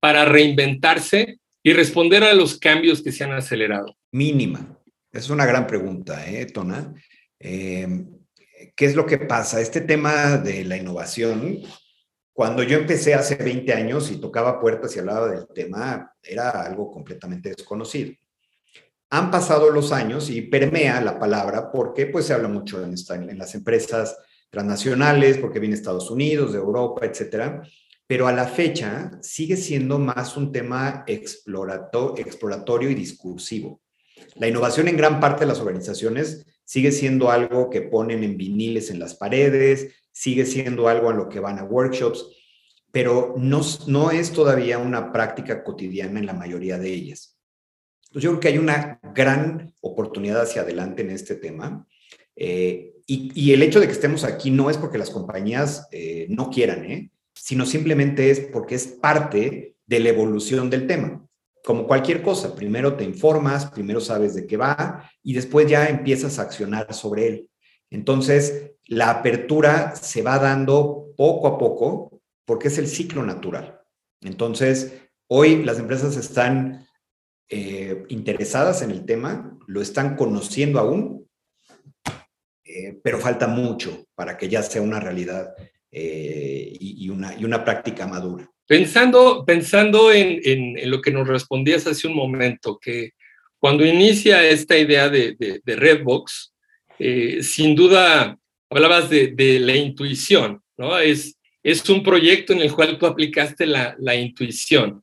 para 0.00 0.24
reinventarse 0.24 1.38
y 1.62 1.72
responder 1.72 2.24
a 2.24 2.34
los 2.34 2.58
cambios 2.58 3.00
que 3.00 3.12
se 3.12 3.22
han 3.22 3.32
acelerado? 3.32 3.96
Mínima. 4.10 4.76
Es 5.12 5.30
una 5.30 5.46
gran 5.46 5.68
pregunta, 5.68 6.28
¿eh, 6.28 6.46
Tona? 6.46 6.92
Eh, 7.38 8.06
¿Qué 8.76 8.86
es 8.86 8.94
lo 8.94 9.06
que 9.06 9.18
pasa? 9.18 9.60
Este 9.60 9.80
tema 9.80 10.38
de 10.38 10.64
la 10.64 10.76
innovación, 10.76 11.60
cuando 12.32 12.62
yo 12.62 12.78
empecé 12.78 13.14
hace 13.14 13.36
20 13.36 13.72
años 13.72 14.10
y 14.10 14.20
tocaba 14.20 14.60
puertas 14.60 14.94
y 14.96 14.98
hablaba 14.98 15.28
del 15.28 15.46
tema, 15.54 16.12
era 16.22 16.50
algo 16.50 16.90
completamente 16.90 17.50
desconocido. 17.50 18.12
Han 19.10 19.30
pasado 19.30 19.70
los 19.70 19.92
años 19.92 20.30
y 20.30 20.42
permea 20.42 21.00
la 21.00 21.18
palabra 21.18 21.70
porque 21.70 22.06
pues 22.06 22.26
se 22.26 22.34
habla 22.34 22.48
mucho 22.48 22.82
en, 22.82 22.94
en 23.30 23.38
las 23.38 23.54
empresas 23.54 24.16
transnacionales, 24.50 25.38
porque 25.38 25.58
viene 25.58 25.74
Estados 25.74 26.10
Unidos, 26.10 26.52
de 26.52 26.58
Europa, 26.58 27.06
etcétera, 27.06 27.62
pero 28.06 28.26
a 28.26 28.32
la 28.32 28.46
fecha 28.46 29.10
sigue 29.22 29.56
siendo 29.56 29.98
más 29.98 30.36
un 30.36 30.52
tema 30.52 31.04
exploratorio 31.06 32.90
y 32.90 32.94
discursivo. 32.94 33.80
La 34.36 34.48
innovación 34.48 34.88
en 34.88 34.96
gran 34.96 35.20
parte 35.20 35.40
de 35.40 35.46
las 35.46 35.60
organizaciones 35.60 36.46
sigue 36.64 36.92
siendo 36.92 37.30
algo 37.30 37.70
que 37.70 37.82
ponen 37.82 38.24
en 38.24 38.36
viniles 38.36 38.90
en 38.90 38.98
las 38.98 39.14
paredes, 39.14 39.94
sigue 40.12 40.46
siendo 40.46 40.88
algo 40.88 41.10
a 41.10 41.14
lo 41.14 41.28
que 41.28 41.40
van 41.40 41.58
a 41.58 41.64
workshops, 41.64 42.26
pero 42.90 43.34
no, 43.36 43.60
no 43.86 44.10
es 44.10 44.32
todavía 44.32 44.78
una 44.78 45.12
práctica 45.12 45.64
cotidiana 45.64 46.20
en 46.20 46.26
la 46.26 46.34
mayoría 46.34 46.78
de 46.78 46.92
ellas. 46.92 47.38
Entonces 48.08 48.22
yo 48.22 48.30
creo 48.30 48.40
que 48.40 48.48
hay 48.48 48.58
una 48.58 49.00
gran 49.14 49.74
oportunidad 49.80 50.42
hacia 50.42 50.62
adelante 50.62 51.02
en 51.02 51.10
este 51.10 51.34
tema. 51.34 51.86
Eh, 52.36 52.92
y, 53.06 53.52
el 53.52 53.62
hecho 53.62 53.80
de 53.80 53.86
que 53.86 53.92
estemos 53.92 54.24
aquí 54.24 54.50
no 54.50 54.70
es 54.70 54.78
porque 54.78 54.96
las 54.96 55.10
compañías 55.10 55.88
eh, 55.92 56.26
no 56.30 56.48
quieran, 56.48 56.84
¿eh? 56.90 57.10
sino 57.34 57.66
simplemente 57.66 58.30
es 58.30 58.40
porque 58.40 58.76
es 58.76 58.86
parte 58.86 59.76
de 59.86 60.00
la 60.00 60.08
evolución 60.08 60.70
del 60.70 60.86
tema 60.86 61.23
como 61.64 61.86
cualquier 61.86 62.20
cosa, 62.20 62.54
primero 62.54 62.94
te 62.94 63.04
informas, 63.04 63.70
primero 63.70 63.98
sabes 63.98 64.34
de 64.34 64.46
qué 64.46 64.58
va 64.58 65.10
y 65.22 65.32
después 65.32 65.66
ya 65.66 65.88
empiezas 65.88 66.38
a 66.38 66.42
accionar 66.42 66.92
sobre 66.92 67.26
él. 67.26 67.50
Entonces, 67.90 68.72
la 68.86 69.08
apertura 69.08 69.96
se 69.96 70.20
va 70.20 70.38
dando 70.38 71.14
poco 71.16 71.48
a 71.48 71.56
poco 71.56 72.20
porque 72.44 72.68
es 72.68 72.76
el 72.76 72.86
ciclo 72.86 73.24
natural. 73.24 73.80
Entonces, 74.20 74.92
hoy 75.26 75.64
las 75.64 75.78
empresas 75.78 76.16
están 76.16 76.86
eh, 77.48 78.04
interesadas 78.08 78.82
en 78.82 78.90
el 78.90 79.06
tema, 79.06 79.58
lo 79.66 79.80
están 79.80 80.16
conociendo 80.16 80.78
aún, 80.78 81.26
eh, 82.62 83.00
pero 83.02 83.18
falta 83.18 83.46
mucho 83.46 84.04
para 84.14 84.36
que 84.36 84.50
ya 84.50 84.62
sea 84.62 84.82
una 84.82 85.00
realidad 85.00 85.54
eh, 85.90 86.76
y, 86.78 87.08
una, 87.08 87.34
y 87.34 87.44
una 87.46 87.64
práctica 87.64 88.06
madura. 88.06 88.50
Pensando, 88.66 89.44
pensando 89.46 90.10
en, 90.12 90.40
en, 90.44 90.90
lo 90.90 91.00
que 91.00 91.10
nos 91.10 91.28
respondías 91.28 91.86
hace 91.86 92.06
un 92.06 92.14
momento, 92.14 92.78
que 92.80 93.10
cuando 93.58 93.84
inicia 93.84 94.46
esta 94.46 94.76
idea 94.76 95.08
de, 95.08 95.36
de, 95.38 95.76
Redbox, 95.76 96.52
eh, 96.98 97.42
sin 97.42 97.74
duda 97.74 98.38
hablabas 98.70 99.10
de, 99.10 99.28
de, 99.28 99.60
la 99.60 99.76
intuición, 99.76 100.62
¿no? 100.76 100.98
Es, 100.98 101.36
es 101.62 101.88
un 101.88 102.02
proyecto 102.02 102.52
en 102.52 102.60
el 102.60 102.72
cual 102.72 102.98
tú 102.98 103.06
aplicaste 103.06 103.66
la, 103.66 103.96
la 103.98 104.14
intuición. 104.14 105.02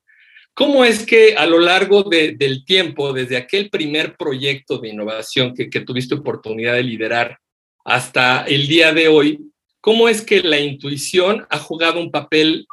¿Cómo 0.54 0.84
es 0.84 1.06
que 1.06 1.36
a 1.36 1.46
lo 1.46 1.60
largo 1.60 2.04
del 2.04 2.66
tiempo, 2.66 3.14
desde 3.14 3.38
aquel 3.38 3.70
primer 3.70 4.18
proyecto 4.18 4.80
de 4.80 4.90
innovación 4.90 5.54
que, 5.56 5.70
que 5.70 5.80
tuviste 5.82 6.16
oportunidad 6.16 6.74
de 6.74 6.84
liderar 6.84 7.38
hasta 7.86 8.44
el 8.44 8.68
día 8.68 8.94
de 8.94 9.08
hoy, 9.08 9.40
cómo 9.80 10.10
es 10.10 10.22
que 10.22 10.42
la 10.42 10.60
intuición 10.60 11.48
ha 11.50 11.58
jugado 11.58 12.00
un 12.00 12.12
papel 12.12 12.68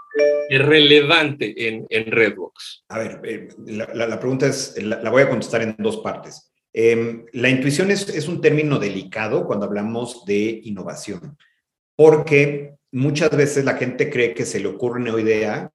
relevante 0.51 1.69
en, 1.69 1.87
en 1.91 2.11
Redbox? 2.11 2.85
A 2.89 2.99
ver, 2.99 3.21
eh, 3.25 3.49
la, 3.67 4.19
pregunta 4.19 4.47
es, 4.47 4.75
la, 4.83 5.11
voy 5.11 5.23
a 5.23 5.29
contestar 5.29 5.63
en 5.63 5.77
dos 5.79 5.99
partes. 5.99 6.51
Em, 6.73 7.27
la 7.33 7.49
intuición 7.49 7.91
es, 7.91 8.09
es, 8.09 8.29
un 8.29 8.41
término 8.41 8.79
delicado 8.79 9.47
cuando 9.47 9.67
hablamos 9.67 10.25
de 10.25 10.61
innovación, 10.65 11.37
porque 11.97 12.75
muchas 12.93 13.31
veces 13.37 13.65
la 13.65 13.75
gente 13.75 14.11
cree 14.11 14.35
que 14.35 14.47
se 14.47 14.61
le 14.61 14.69
ocurre 14.69 15.01
una 15.01 15.21
idea 15.21 15.71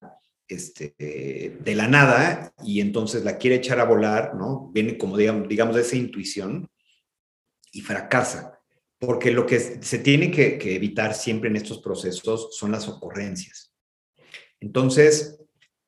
este, 0.47 0.93
de 0.97 1.75
la 1.75 1.87
nada 1.87 2.53
y 2.63 2.79
entonces 2.81 3.23
la 3.23 3.37
quiere 3.37 3.57
echar 3.57 3.79
a 3.79 3.85
volar, 3.85 4.35
¿no? 4.35 4.71
Viene 4.73 4.97
como 4.97 5.17
digamos, 5.17 5.47
digamos 5.47 5.75
de 5.75 5.81
esa 5.81 5.95
intuición 5.95 6.69
y 7.71 7.81
fracasa, 7.81 8.59
porque 8.99 9.31
lo 9.31 9.45
que 9.45 9.59
se 9.59 9.99
tiene 9.99 10.31
que 10.31 10.75
evitar 10.75 11.15
siempre 11.15 11.49
en 11.49 11.55
estos 11.55 11.79
procesos 11.79 12.55
son 12.55 12.71
las 12.71 12.87
ocurrencias. 12.87 13.72
Entonces, 14.63 15.37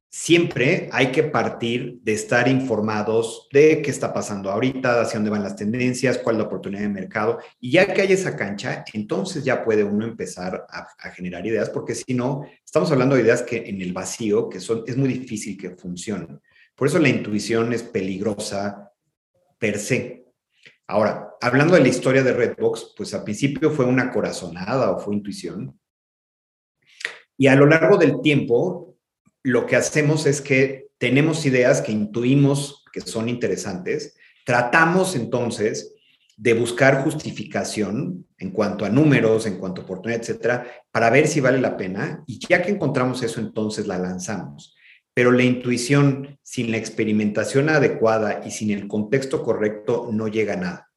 siempre 0.10 0.90
hay 0.92 1.14
que 1.14 1.24
partir 1.24 2.00
de 2.04 2.12
estar 2.12 2.50
informados 2.50 3.48
de 3.54 3.82
qué 3.82 3.90
está 3.90 4.14
pasando 4.14 4.52
ahorita, 4.52 5.00
hacia 5.00 5.18
dónde 5.18 5.30
van 5.30 5.44
las 5.44 5.56
tendencias, 5.56 6.18
cuál 6.18 6.36
es 6.36 6.42
la 6.42 6.48
oportunidad 6.48 6.82
de 6.82 6.90
mercado. 6.90 7.40
Y 7.62 7.72
ya 7.72 7.94
que 7.94 8.02
hay 8.02 8.12
esa 8.12 8.36
cancha, 8.36 8.84
entonces 8.94 9.46
ya 9.46 9.64
puede 9.64 9.86
uno 9.86 10.06
empezar 10.06 10.68
a, 10.70 11.10
generar 11.12 11.46
ideas, 11.46 11.70
porque 11.70 11.96
si 11.96 12.14
no, 12.14 12.46
estamos 12.66 12.92
hablando 12.92 13.16
de 13.16 13.22
ideas 13.22 13.44
que 13.44 13.64
en 13.66 13.82
el 13.82 13.94
vacío, 13.94 14.50
que 14.50 14.60
son, 14.60 14.84
es 14.86 14.98
muy 14.98 15.08
difícil 15.08 15.58
que 15.58 15.70
funcionen. 15.70 16.42
Por 16.76 16.90
eso 16.90 17.00
la 17.00 17.08
intuición 17.08 17.72
es 17.72 17.84
peligrosa 17.84 18.92
per 19.58 19.80
se. 19.80 20.26
Ahora, 20.88 21.30
hablando 21.40 21.76
de 21.76 21.82
la 21.82 21.88
historia 21.88 22.24
de 22.24 22.34
Redbox, 22.34 22.94
pues 22.98 23.14
al 23.14 23.24
principio 23.24 23.72
fue 23.72 23.86
una 23.86 24.12
corazonada 24.12 24.92
o 24.92 25.00
fue 25.00 25.16
intuición, 25.16 25.80
y 27.38 27.48
a 27.48 27.56
lo 27.56 27.66
largo 27.66 27.98
del 27.98 28.22
tiempo, 28.22 28.96
lo 29.44 29.66
que 29.66 29.76
hacemos 29.76 30.26
es 30.26 30.42
que 30.42 30.88
tenemos 30.98 31.46
ideas 31.46 31.82
que 31.82 31.92
intuimos 31.92 32.84
que 32.92 33.02
son 33.02 33.28
interesantes, 33.30 34.16
tratamos 34.46 35.16
entonces 35.16 35.94
de 36.38 36.54
buscar 36.54 37.04
justificación 37.04 38.26
en 38.38 38.52
cuanto 38.52 38.86
a 38.86 38.90
números, 38.90 39.46
en 39.46 39.58
cuanto 39.58 39.82
a 39.82 39.84
oportunidad, 39.84 40.22
etcétera, 40.22 40.68
para 40.92 41.10
ver 41.10 41.28
si 41.28 41.40
vale 41.40 41.60
la 41.60 41.78
pena. 41.78 42.24
Y 42.28 42.40
ya 42.46 42.62
que 42.62 42.72
encontramos 42.72 43.24
eso, 43.24 43.40
entonces 43.40 43.88
la 43.88 43.98
lanzamos. 43.98 44.76
pero 45.16 45.32
la 45.32 45.44
intuición 45.44 46.38
sin 46.44 46.72
la 46.72 46.78
experimentación 46.78 47.70
adecuada 47.70 48.42
y 48.46 48.52
sin 48.52 48.70
el 48.70 48.88
contexto 48.88 49.44
correcto 49.44 50.10
no 50.12 50.28
llega 50.28 50.54
a 50.54 50.58
nada. 50.58 50.92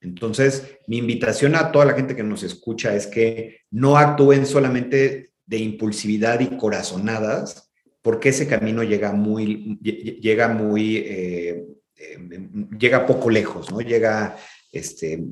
Entonces, 0.00 0.78
mi 0.86 0.96
invitación 0.96 1.54
a 1.54 1.70
toda 1.70 1.84
la 1.84 1.92
gente 1.92 2.16
que 2.16 2.22
nos 2.22 2.42
escucha 2.42 2.94
es 2.94 3.06
que 3.06 3.60
no 3.70 3.98
actúen 3.98 4.46
solamente 4.46 5.33
de 5.46 5.58
impulsividad 5.58 6.40
y 6.40 6.56
corazonadas, 6.56 7.70
porque 8.02 8.30
ese 8.30 8.46
camino 8.46 8.82
llega 8.82 9.12
muy, 9.12 9.78
llega 9.80 10.48
muy, 10.48 10.96
eh, 10.96 11.64
eh, 11.96 12.48
llega 12.78 13.06
poco 13.06 13.30
lejos, 13.30 13.70
¿no? 13.70 13.80
Llega 13.80 14.36
este, 14.72 15.24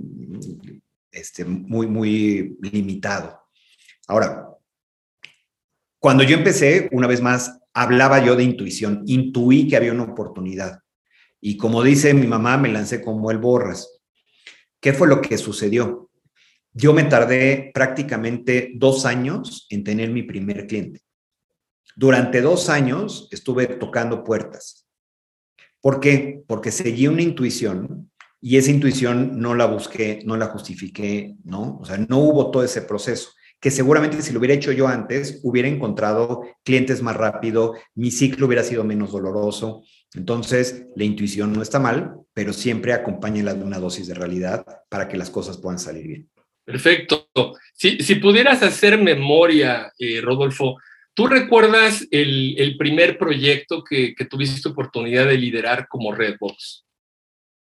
este, 1.11 1.45
muy, 1.45 1.87
muy 1.87 2.57
limitado. 2.61 3.41
Ahora, 4.07 4.49
cuando 5.99 6.25
yo 6.25 6.37
empecé, 6.37 6.89
una 6.93 7.07
vez 7.07 7.21
más, 7.21 7.61
hablaba 7.75 8.25
yo 8.25 8.37
de 8.37 8.45
intuición, 8.45 9.03
intuí 9.07 9.69
que 9.69 9.77
había 9.77 9.93
una 9.93 10.05
oportunidad. 10.05 10.81
Y 11.41 11.57
como 11.57 11.83
dice 11.83 12.15
mi 12.15 12.27
mamá, 12.27 12.57
me 12.57 12.69
lancé 12.69 13.03
como 13.03 13.31
el 13.31 13.39
borras. 13.39 14.01
¿Qué 14.81 14.93
fue 14.93 15.09
lo 15.09 15.21
que 15.21 15.39
sucedió? 15.39 16.11
Yo 16.75 16.93
me 16.93 17.05
tardé 17.05 17.71
prácticamente 17.75 18.73
dos 18.77 19.05
años 19.05 19.67
en 19.71 19.85
tener 19.85 20.11
mi 20.11 20.23
primer 20.23 20.67
cliente. 20.67 21.03
Durante 21.97 22.41
dos 22.41 22.69
años 22.69 23.29
estuve 23.31 23.67
tocando 23.67 24.25
puertas. 24.25 24.87
¿Por 25.81 26.01
qué? 26.01 26.43
Porque 26.47 26.71
seguí 26.71 27.09
una 27.09 27.23
intuición 27.23 28.11
y 28.41 28.57
esa 28.57 28.71
intuición 28.71 29.39
no 29.39 29.55
la 29.55 29.67
busqué, 29.67 30.23
no 30.25 30.37
la 30.37 30.47
justifiqué, 30.47 31.37
¿no? 31.45 31.79
O 31.81 31.85
sea, 31.85 31.99
no 31.99 32.19
hubo 32.19 32.51
todo 32.51 32.65
ese 32.65 32.83
proceso 32.83 33.31
que 33.63 33.71
seguramente 33.71 34.21
si 34.23 34.33
lo 34.33 34.41
hubiera 34.41 34.55
hecho 34.55 34.73
yo 34.73 34.89
antes, 34.89 35.39
hubiera 35.45 35.69
encontrado 35.69 36.43
clientes 36.65 37.01
más 37.01 37.17
rápido, 37.17 37.75
mi 37.95 38.11
ciclo 38.11 38.47
hubiera 38.47 38.65
sido 38.65 38.83
menos 38.83 39.13
doloroso. 39.13 39.85
Entonces, 40.15 40.87
la 40.97 41.05
intuición 41.05 41.53
no 41.53 41.63
está 41.63 41.79
mal, 41.79 42.17
pero 42.35 42.53
siempre 42.53 42.93
acompáñela 42.93 43.55
de 43.55 43.63
una 43.63 43.79
dosis 43.79 44.09
de 44.09 44.15
realidad 44.15 44.67
para 44.89 45.07
que 45.07 45.17
las 45.17 45.31
cosas 45.31 45.59
puedan 45.59 45.79
salir 45.79 46.09
bien. 46.09 46.32
Perfecto. 46.73 47.29
Si, 47.75 48.15
pudieras 48.15 48.63
hacer 48.63 48.99
memoria, 48.99 49.93
eh, 49.99 50.23
Rodolfo, 50.23 50.79
¿tú 51.13 51.27
recuerdas 51.27 52.07
el, 52.11 52.77
primer 52.79 53.19
proyecto 53.19 53.85
que, 53.85 54.15
tuviste 54.31 54.71
oportunidad 54.71 55.27
de 55.27 55.37
liderar 55.37 55.87
como 55.87 56.15
Redbox? 56.15 56.87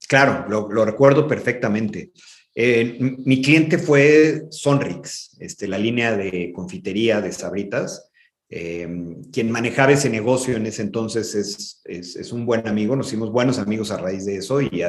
Claro, 0.09 0.47
lo, 0.49 0.85
recuerdo 0.85 1.29
perfectamente. 1.29 2.11
Eh, 2.53 2.97
mi 2.99 3.41
cliente 3.43 3.79
fue 3.79 4.43
Sonrix, 4.51 5.37
este, 5.39 5.69
la 5.69 5.79
línea 5.79 6.17
de 6.17 6.51
confitería 6.53 7.21
de 7.21 7.31
sabritas. 7.31 8.11
Eh, 8.49 8.89
quien 9.33 9.53
manejaba 9.53 9.93
ese 9.93 10.11
negocio 10.11 10.57
en 10.57 10.67
ese 10.67 10.83
entonces 10.83 11.35
es, 11.35 11.81
es, 11.85 12.33
un 12.33 12.47
buen 12.47 12.67
amigo, 12.67 12.97
nos 12.97 13.09
hicimos 13.09 13.31
buenos 13.31 13.59
amigos 13.59 13.91
a 13.91 13.99
raíz 13.99 14.25
de 14.25 14.37
eso 14.37 14.63
y, 14.63 14.83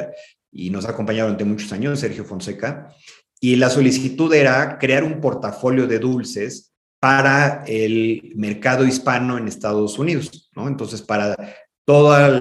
y 0.50 0.70
nos 0.70 0.86
ha 0.86 0.90
acompañado 0.90 1.28
durante 1.28 1.44
muchos 1.44 1.72
años, 1.72 2.00
Sergio 2.00 2.24
Fonseca. 2.24 2.94
Y 3.40 3.56
la 3.56 3.70
solicitud 3.70 4.32
era 4.34 4.78
crear 4.78 5.04
un 5.04 5.20
portafolio 5.20 5.86
de 5.86 5.98
dulces 5.98 6.72
para 7.00 7.64
el 7.66 8.32
mercado 8.34 8.84
hispano 8.84 9.38
en 9.38 9.46
Estados 9.46 9.98
Unidos, 9.98 10.50
¿no? 10.56 10.66
Entonces, 10.66 11.02
para 11.02 11.36
todo 11.84 12.40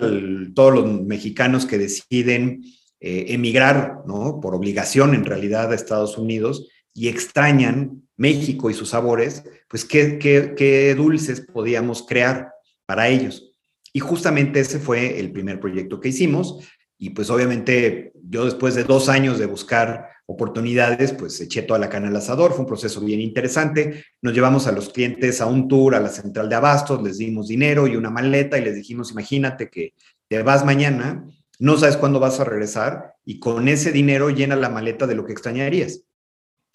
todos 0.54 0.74
los 0.74 1.02
mexicanos 1.04 1.66
que 1.66 1.78
deciden 1.78 2.64
eh, 3.00 3.26
emigrar, 3.30 4.00
¿no? 4.08 4.42
Por 4.42 4.56
obligación 4.56 5.14
en 5.14 5.24
realidad 5.24 5.72
a 5.72 5.76
Estados 5.76 6.18
Unidos 6.18 6.68
y 6.94 7.10
extrañan 7.10 8.08
México 8.18 8.72
y 8.72 8.74
sus 8.74 8.90
sabores, 8.90 9.44
pues 9.68 9.86
qué, 9.86 10.18
qué, 10.18 10.96
dulces 10.96 11.42
podíamos 11.42 12.02
crear 12.08 12.52
para 12.88 13.08
ellos. 13.08 13.54
Y 13.94 14.00
justamente 14.00 14.60
ese 14.60 14.80
fue 14.80 15.20
el 15.20 15.32
primer 15.32 15.60
proyecto 15.60 16.00
que 16.00 16.10
hicimos. 16.10 16.68
Y 16.98 17.12
pues 17.12 17.30
obviamente 17.30 18.14
yo 18.28 18.46
después 18.46 18.74
de 18.74 18.84
dos 18.84 19.10
años 19.10 19.38
de 19.38 19.46
buscar 19.46 20.10
oportunidades, 20.28 21.14
pues 21.14 21.42
eché 21.42 21.64
toda 21.64 21.80
la 21.80 21.90
cana 21.90 22.10
al 22.10 22.16
asador, 22.16 22.52
fue 22.52 22.62
un 22.62 22.68
proceso 22.68 23.02
bien 23.02 23.20
interesante. 23.20 24.06
Nos 24.22 24.34
llevamos 24.34 24.68
a 24.68 24.72
los 24.72 24.90
clientes 24.90 25.42
a 25.42 25.48
un 25.48 25.68
tour 25.68 25.96
a 25.96 26.00
la 26.00 26.10
central 26.10 26.48
de 26.48 26.56
abastos, 26.56 27.02
les 27.02 27.18
dimos 27.18 27.48
dinero 27.48 27.88
y 27.88 27.96
una 27.96 28.12
maleta 28.12 28.58
y 28.58 28.64
les 28.64 28.76
dijimos, 28.76 29.12
imagínate 29.12 29.70
que 29.70 29.94
te 30.28 30.44
vas 30.44 30.64
mañana 30.64 31.26
no 31.60 31.76
sabes 31.78 31.98
cuándo 31.98 32.20
vas 32.20 32.40
a 32.40 32.44
regresar 32.44 33.16
y 33.26 33.40
con 33.40 33.68
ese 33.68 33.92
dinero 33.92 34.30
llena 34.30 34.56
la 34.56 34.70
maleta 34.70 35.08
de 35.08 35.16
lo 35.16 35.26
que 35.26 35.32
extrañarías. 35.32 36.02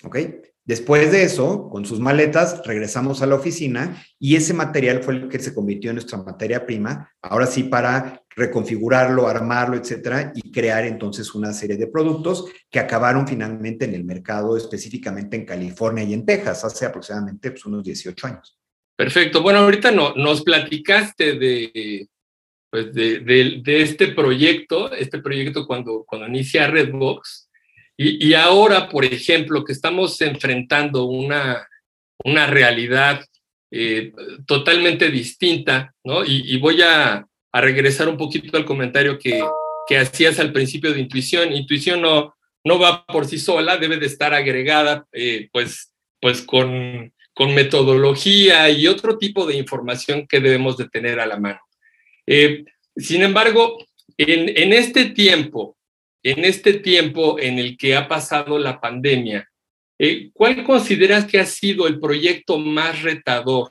¿Ok? 0.04 0.18
Después 0.64 1.10
de 1.10 1.24
eso, 1.24 1.68
con 1.68 1.84
sus 1.84 1.98
maletas, 1.98 2.62
regresamos 2.64 3.20
a 3.20 3.26
la 3.26 3.34
oficina 3.34 4.00
y 4.18 4.36
ese 4.36 4.54
material 4.54 5.02
fue 5.02 5.14
el 5.14 5.28
que 5.28 5.40
se 5.40 5.52
convirtió 5.52 5.90
en 5.90 5.96
nuestra 5.96 6.18
materia 6.18 6.64
prima, 6.64 7.12
ahora 7.20 7.46
sí 7.46 7.64
para 7.64 8.22
reconfigurarlo, 8.36 9.26
armarlo, 9.26 9.76
etcétera, 9.76 10.32
y 10.34 10.52
crear 10.52 10.84
entonces 10.84 11.34
una 11.34 11.52
serie 11.52 11.76
de 11.76 11.88
productos 11.88 12.46
que 12.70 12.78
acabaron 12.78 13.26
finalmente 13.26 13.84
en 13.84 13.94
el 13.94 14.04
mercado, 14.04 14.56
específicamente 14.56 15.36
en 15.36 15.44
California 15.44 16.04
y 16.04 16.14
en 16.14 16.24
Texas, 16.24 16.64
hace 16.64 16.86
aproximadamente 16.86 17.50
pues, 17.50 17.66
unos 17.66 17.82
18 17.82 18.26
años. 18.28 18.56
Perfecto. 18.96 19.42
Bueno, 19.42 19.60
ahorita 19.60 19.90
no, 19.90 20.14
nos 20.14 20.42
platicaste 20.42 21.38
de, 21.38 22.08
pues 22.70 22.94
de, 22.94 23.62
este 23.64 24.08
proyecto, 24.08 24.92
este 24.92 25.18
proyecto 25.18 25.66
cuando, 25.66 26.04
cuando 26.06 26.28
inicia 26.28 26.68
Redbox, 26.68 27.41
y, 28.02 28.28
y, 28.28 28.34
ahora, 28.34 28.88
por 28.88 29.04
ejemplo, 29.04 29.64
que 29.64 29.72
estamos 29.72 30.20
enfrentando 30.20 31.04
una, 31.04 31.68
una 32.24 32.46
realidad 32.46 33.24
eh, 33.70 34.12
totalmente 34.46 35.10
distinta, 35.10 35.94
¿no? 36.04 36.24
Y, 36.24 36.58
voy 36.58 36.82
a, 36.82 37.26
a, 37.52 37.60
regresar 37.60 38.08
un 38.08 38.16
poquito 38.16 38.56
al 38.56 38.64
comentario 38.64 39.18
que, 39.18 39.42
que 39.86 39.98
hacías 39.98 40.38
al 40.38 40.52
principio 40.52 40.92
de 40.92 41.00
intuición. 41.00 41.52
Intuición 41.52 42.02
no, 42.02 42.34
no 42.64 42.78
va 42.78 43.04
por 43.06 43.26
sí 43.26 43.38
sola, 43.38 43.78
debe 43.78 43.96
de 43.96 44.06
estar 44.06 44.34
agregada, 44.34 45.06
eh, 45.12 45.48
pues, 45.52 45.92
pues 46.20 46.42
con, 46.42 47.12
con 47.34 47.54
metodología 47.54 48.68
y 48.70 48.86
otro 48.86 49.18
tipo 49.18 49.46
de 49.46 49.56
información 49.56 50.26
que 50.26 50.40
debemos 50.40 50.76
de 50.76 50.88
tener 50.88 51.18
a 51.18 51.26
la 51.26 51.38
mano. 51.38 51.60
Eh, 52.26 52.64
sin 52.96 53.22
embargo, 53.22 53.78
en, 54.18 54.72
este 54.72 55.06
tiempo, 55.06 55.76
en 56.22 56.44
este 56.44 56.74
tiempo 56.74 57.38
en 57.38 57.58
el 57.58 57.76
que 57.76 57.96
ha 57.96 58.08
pasado 58.08 58.58
la 58.58 58.80
pandemia, 58.80 59.48
eh, 59.98 60.30
¿cuál 60.32 60.64
consideras 60.64 61.24
que 61.24 61.40
ha 61.40 61.46
sido 61.46 61.86
el 61.86 62.00
proyecto 62.00 62.58
más 62.58 63.02
retador 63.02 63.68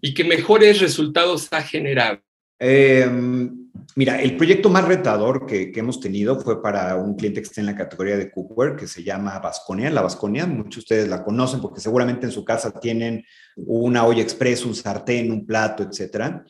y 0.00 0.14
que 0.14 0.24
mejores 0.24 0.80
resultados 0.80 1.48
ha 1.52 1.62
generado? 1.62 2.20
Em, 2.58 3.70
mira, 3.96 4.20
el 4.22 4.36
proyecto 4.36 4.70
más 4.70 4.86
retador 4.86 5.46
que, 5.46 5.72
hemos 5.74 6.00
tenido 6.00 6.40
fue 6.40 6.62
para 6.62 6.96
un 6.96 7.16
cliente 7.16 7.40
que 7.40 7.48
está 7.48 7.60
en 7.60 7.66
la 7.66 7.76
categoría 7.76 8.16
de 8.16 8.30
cookware, 8.30 8.76
que 8.76 8.86
se 8.86 9.02
llama 9.02 9.38
Vasconia. 9.38 9.90
La 9.90 10.02
Vasconia, 10.02 10.46
muchos 10.46 10.74
de 10.74 10.80
ustedes 10.80 11.08
la 11.08 11.24
conocen 11.24 11.60
porque 11.60 11.80
seguramente 11.80 12.26
en 12.26 12.32
su 12.32 12.44
casa 12.44 12.78
tienen 12.78 13.24
una 13.56 14.06
olla 14.06 14.22
express, 14.22 14.64
un 14.64 14.74
sartén, 14.74 15.30
un 15.30 15.46
plato, 15.46 15.82
etcétera. 15.82 16.44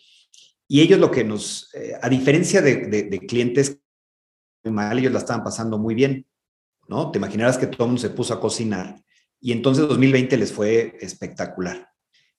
Y 0.69 0.81
ellos 0.81 0.99
lo 0.99 1.11
que 1.11 1.25
nos, 1.25 1.71
eh, 1.75 1.93
a 2.01 2.09
diferencia 2.09 2.63
de, 2.63 2.87
de, 2.87 3.19
clientes 3.21 3.79
mal, 4.71 4.99
ellos 4.99 5.13
la 5.13 5.19
estaban 5.19 5.45
pasando 5.45 5.79
muy 5.79 5.95
bien, 5.95 6.27
¿no? 6.89 7.11
Te 7.11 7.19
imaginarás 7.19 7.59
que 7.59 7.67
todo 7.67 7.85
el 7.85 7.89
mundo 7.89 8.03
se 8.03 8.11
puso 8.11 8.35
a 8.35 8.41
cocinar 8.41 8.97
y 9.41 9.53
entonces 9.53 9.87
2020 9.89 10.37
les 10.37 10.53
fue 10.53 10.97
espectacular. 11.01 11.89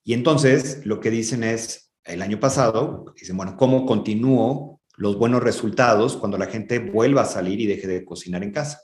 Y 0.04 0.14
entonces 0.14 0.86
lo 0.86 1.00
que 1.00 1.12
dicen 1.12 1.44
es, 1.44 1.92
el 2.04 2.22
año 2.22 2.40
pasado, 2.40 3.06
dicen, 3.20 3.36
bueno, 3.36 3.58
¿cómo 3.58 3.86
continúo 3.86 4.80
los 4.96 5.18
buenos 5.18 5.42
resultados 5.42 6.18
cuando 6.18 6.38
la 6.38 6.46
gente 6.46 6.78
vuelva 6.80 7.24
a 7.24 7.26
salir 7.26 7.60
y 7.60 7.66
deje 7.66 7.88
de 7.88 8.06
cocinar 8.06 8.44
en 8.44 8.52
casa? 8.52 8.82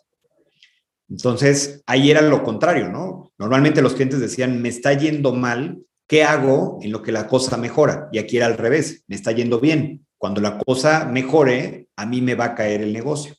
Entonces, 1.08 1.84
ahí 1.86 2.10
era 2.10 2.22
lo 2.22 2.42
contrario, 2.42 2.90
¿no? 2.90 3.32
Normalmente 3.38 3.82
los 3.82 3.94
clientes 3.94 4.20
decían, 4.20 4.62
me 4.62 4.70
está 4.70 4.94
yendo 4.94 5.34
mal 5.34 5.86
¿Qué 6.12 6.26
hago 6.26 6.78
en 6.82 6.92
lo 6.92 7.02
que 7.02 7.14
la 7.14 7.26
cosa 7.26 7.56
mejora? 7.56 8.10
Y 8.12 8.18
aquí 8.18 8.36
era 8.36 8.46
al 8.46 8.58
revés, 8.58 9.06
me 9.08 9.16
está 9.16 9.32
yendo 9.32 9.62
bien. 9.62 10.06
Cuando 10.22 10.40
la 10.40 10.60
cosa 10.60 11.06
mejore, 11.06 11.88
a 11.96 12.06
mí 12.06 12.22
me 12.22 12.36
va 12.36 12.46
a 12.46 12.54
caer 12.54 12.84
el 12.84 12.94
negocio. 12.94 13.34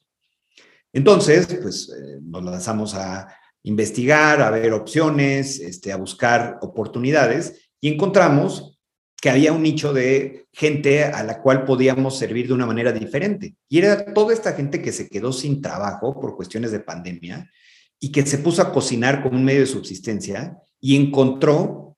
Entonces, 0.93 1.47
pues 1.63 1.89
eh, 1.89 2.19
nos 2.21 2.43
lanzamos 2.43 2.97
a 2.97 3.33
investigar, 3.63 4.43
a 4.43 4.51
ver 4.51 4.73
opciones, 4.73 5.61
este, 5.61 5.93
a 5.93 5.97
buscar 5.97 6.59
oportunidades 6.61 7.71
y 7.81 7.87
encontramos 7.87 8.81
que 9.21 9.31
había 9.31 9.53
un 9.53 9.63
nicho 9.63 9.93
de 9.93 10.49
gente 10.53 11.05
a 11.05 11.23
la 11.23 11.41
cual 11.41 11.65
podíamos 11.65 12.19
servir 12.19 12.49
de 12.49 12.55
una 12.55 12.67
manera 12.67 12.91
diferente. 12.91 13.55
Y 13.69 13.79
era 13.79 14.13
toda 14.13 14.35
esta 14.35 14.53
gente 14.55 14.83
que 14.83 14.91
se 14.91 15.09
quedó 15.09 15.33
sin 15.33 15.63
trabajo 15.63 16.19
por 16.19 16.35
cuestiones 16.35 16.73
de 16.73 16.81
pandemia 16.81 17.49
y 18.01 18.11
que 18.11 18.27
se 18.27 18.39
puso 18.39 18.61
a 18.61 18.73
cocinar 18.73 19.23
como 19.23 19.37
un 19.37 19.45
medio 19.45 19.61
de 19.61 19.67
subsistencia 19.67 20.59
y 20.81 20.97
encontró 20.97 21.97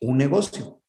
un 0.00 0.16
negocio, 0.16 0.80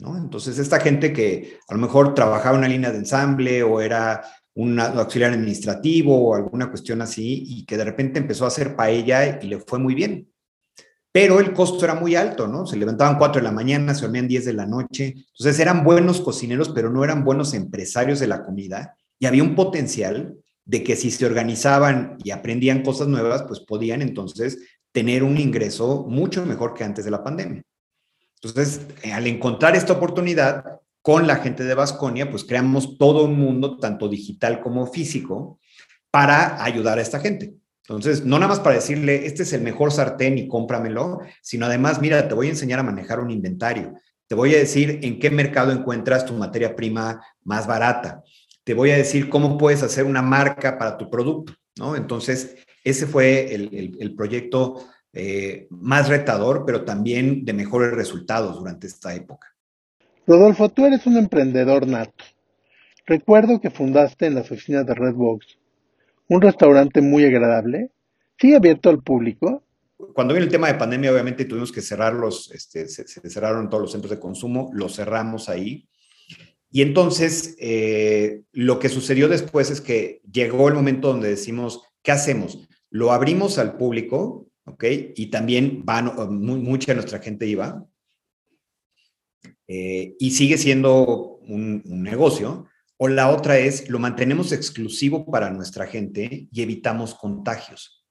Entonces, 0.00 0.58
esta 0.58 0.80
gente 0.80 1.12
que 1.12 1.58
a 1.68 1.74
lo 1.74 1.80
mejor 1.80 2.14
trabajaba 2.14 2.54
en 2.54 2.60
una 2.60 2.68
línea 2.68 2.90
de 2.90 2.98
ensamble 2.98 3.62
o 3.62 3.80
era 3.80 4.22
un 4.54 4.78
auxiliar 4.80 5.32
administrativo 5.32 6.30
o 6.30 6.34
alguna 6.34 6.68
cuestión 6.68 7.02
así 7.02 7.44
y 7.46 7.64
que 7.64 7.76
de 7.76 7.84
repente 7.84 8.18
empezó 8.18 8.44
a 8.44 8.48
hacer 8.48 8.74
paella 8.76 9.38
y 9.40 9.46
le 9.46 9.60
fue 9.60 9.78
muy 9.78 9.94
bien. 9.94 10.28
pero 11.12 11.40
el 11.40 11.52
costo 11.52 11.84
era 11.84 11.94
muy 11.94 12.14
alto, 12.14 12.46
¿no? 12.46 12.66
Se 12.66 12.76
levantaban 12.76 13.18
4 13.18 13.40
de 13.40 13.44
la 13.44 13.52
mañana, 13.52 13.94
se 13.94 14.02
dormían 14.02 14.28
10 14.28 14.44
de 14.44 14.52
la 14.52 14.66
noche, 14.66 15.14
entonces 15.16 15.58
eran 15.58 15.82
buenos 15.82 16.20
cocineros, 16.20 16.68
pero 16.70 16.90
no 16.90 17.02
eran 17.02 17.24
buenos 17.24 17.52
empresarios 17.54 18.20
de 18.20 18.28
la 18.28 18.44
comida 18.44 18.96
y 19.18 19.26
había 19.26 19.42
un 19.42 19.54
potencial 19.56 20.36
de 20.64 20.84
que 20.84 20.94
si 20.96 21.10
se 21.10 21.26
organizaban 21.26 22.16
y 22.22 22.30
aprendían 22.30 22.82
cosas 22.82 23.08
nuevas, 23.08 23.42
pues 23.42 23.60
podían 23.60 24.02
entonces 24.02 24.58
tener 24.92 25.24
un 25.24 25.36
ingreso 25.38 26.06
mucho 26.08 26.46
mejor 26.46 26.74
que 26.74 26.84
antes 26.84 27.04
de 27.04 27.10
la 27.10 27.24
pandemia. 27.24 27.62
Entonces, 28.42 28.86
eh, 29.02 29.12
al 29.12 29.26
encontrar 29.26 29.76
esta 29.76 29.92
oportunidad 29.92 30.80
con 31.02 31.26
la 31.26 31.36
gente 31.36 31.64
de 31.64 31.74
Vasconia, 31.74 32.30
pues 32.30 32.44
creamos 32.44 32.98
todo 32.98 33.24
un 33.24 33.38
mundo, 33.38 33.78
tanto 33.78 34.08
digital 34.08 34.60
como 34.60 34.86
físico, 34.86 35.58
para 36.10 36.62
ayudar 36.62 36.98
a 36.98 37.02
esta 37.02 37.20
gente. 37.20 37.54
Entonces, 37.82 38.24
no 38.24 38.38
nada 38.38 38.48
más 38.48 38.60
para 38.60 38.76
decirle, 38.76 39.26
este 39.26 39.42
es 39.42 39.52
el 39.52 39.62
mejor 39.62 39.92
sartén 39.92 40.38
y 40.38 40.46
cómpramelo, 40.46 41.20
sino 41.42 41.66
además, 41.66 42.00
mira, 42.00 42.28
te 42.28 42.34
voy 42.34 42.46
a 42.46 42.50
enseñar 42.50 42.78
a 42.78 42.84
manejar 42.84 43.20
un 43.20 43.30
inventario. 43.30 43.94
Te 44.28 44.36
voy 44.36 44.54
a 44.54 44.58
decir 44.58 45.00
en 45.02 45.18
qué 45.18 45.28
mercado 45.28 45.72
encuentras 45.72 46.24
tu 46.24 46.34
materia 46.34 46.76
prima 46.76 47.20
más 47.42 47.66
barata. 47.66 48.22
Te 48.62 48.74
voy 48.74 48.92
a 48.92 48.96
decir 48.96 49.28
cómo 49.28 49.58
puedes 49.58 49.82
hacer 49.82 50.04
una 50.04 50.22
marca 50.22 50.78
para 50.78 50.96
tu 50.96 51.10
producto, 51.10 51.52
¿no? 51.76 51.96
Entonces, 51.96 52.54
ese 52.84 53.06
fue 53.06 53.52
el, 53.52 54.14
proyecto 54.14 54.86
eh, 55.12 55.66
más 55.70 56.08
retador, 56.08 56.64
pero 56.64 56.84
también 56.84 57.44
de 57.44 57.52
mejores 57.52 57.92
resultados 57.92 58.58
durante 58.58 58.86
esta 58.86 59.14
época. 59.14 59.48
Rodolfo, 60.26 60.68
tú 60.68 60.86
eres 60.86 61.06
un 61.06 61.16
emprendedor 61.16 61.86
nato. 61.86 62.24
Recuerdo 63.06 63.60
que 63.60 63.70
fundaste 63.70 64.26
en 64.26 64.36
las 64.36 64.50
oficinas 64.50 64.86
de 64.86 64.94
Redbox 64.94 65.58
un 66.28 66.40
restaurante 66.40 67.00
muy 67.00 67.24
agradable. 67.24 67.90
¿Sigue 68.38 68.56
abierto 68.56 68.88
al 68.88 69.02
público? 69.02 69.64
Cuando 70.14 70.32
vino 70.32 70.44
el 70.44 70.52
tema 70.52 70.68
de 70.68 70.74
pandemia, 70.74 71.12
obviamente 71.12 71.44
tuvimos 71.44 71.72
que 71.72 71.82
cerrarlos, 71.82 72.50
este, 72.52 72.86
se, 72.86 73.04
cerraron 73.28 73.68
todos 73.68 73.82
los 73.82 73.92
centros 73.92 74.10
de 74.10 74.20
consumo, 74.20 74.70
los 74.72 74.94
cerramos 74.94 75.48
ahí. 75.48 75.88
Y 76.70 76.82
entonces, 76.82 77.56
eh, 77.58 78.42
lo 78.52 78.78
que 78.78 78.88
sucedió 78.88 79.28
después 79.28 79.70
es 79.70 79.80
que 79.80 80.22
llegó 80.30 80.68
el 80.68 80.74
momento 80.74 81.08
donde 81.08 81.28
decimos, 81.28 81.82
¿qué 82.02 82.12
hacemos? 82.12 82.68
Lo 82.90 83.12
abrimos 83.12 83.58
al 83.58 83.76
público, 83.76 84.49
¿ok? 84.64 84.84
Y 85.16 85.26
también 85.26 85.84
van, 85.84 86.12
mucha 86.30 86.92
de 86.92 86.96
nuestra 86.96 87.18
gente 87.18 87.46
iba. 87.46 87.86
Eh, 89.66 90.16
y 90.18 90.30
sigue 90.32 90.58
siendo 90.58 91.38
un, 91.46 91.82
un 91.86 92.02
negocio, 92.02 92.66
o 92.96 93.08
la 93.08 93.30
otra 93.30 93.58
es, 93.58 93.88
lo 93.88 93.98
mantenemos 93.98 94.52
exclusivo 94.52 95.24
para 95.24 95.50
nuestra 95.50 95.86
gente 95.86 96.48
y 96.52 96.62
evitamos 96.62 97.14
contagios. 97.14 98.04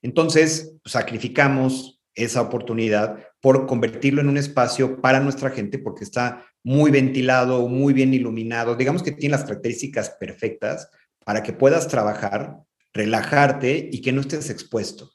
Entonces, 0.00 0.74
sacrificamos 0.84 2.02
esa 2.14 2.40
oportunidad 2.42 3.18
por 3.40 3.66
convertirlo 3.66 4.20
en 4.20 4.28
un 4.28 4.36
espacio 4.36 5.00
para 5.00 5.20
nuestra 5.20 5.50
gente 5.50 5.78
porque 5.78 6.04
está 6.04 6.46
muy 6.62 6.90
ventilado, 6.90 7.68
muy 7.68 7.92
bien 7.92 8.14
iluminado, 8.14 8.76
digamos 8.76 9.02
que 9.02 9.12
tiene 9.12 9.36
las 9.36 9.44
características 9.44 10.10
perfectas 10.10 10.88
para 11.24 11.42
que 11.42 11.52
puedas 11.52 11.88
trabajar, 11.88 12.58
relajarte 12.92 13.88
y 13.90 14.00
que 14.00 14.12
no 14.12 14.20
estés 14.20 14.50
expuesto. 14.50 15.10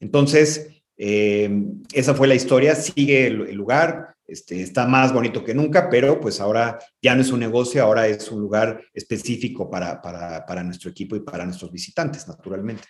Entonces, 0.00 0.68
eh, 0.96 1.50
esa 1.92 2.14
fue 2.14 2.28
la 2.28 2.34
historia, 2.34 2.74
sigue 2.74 3.26
el, 3.26 3.54
lugar, 3.54 4.14
este, 4.26 4.62
está 4.62 4.86
más 4.86 5.12
bonito 5.12 5.44
que 5.44 5.54
nunca, 5.54 5.88
pero 5.90 6.20
pues 6.20 6.40
ahora 6.40 6.78
ya 7.02 7.14
no 7.14 7.20
es 7.20 7.30
un 7.30 7.40
negocio, 7.40 7.82
ahora 7.82 8.06
es 8.06 8.30
un 8.30 8.40
lugar 8.40 8.80
específico 8.94 9.70
para, 9.70 10.00
para, 10.00 10.62
nuestro 10.64 10.90
equipo 10.90 11.16
y 11.16 11.20
para 11.20 11.44
nuestros 11.44 11.70
visitantes, 11.70 12.26
naturalmente. 12.26 12.84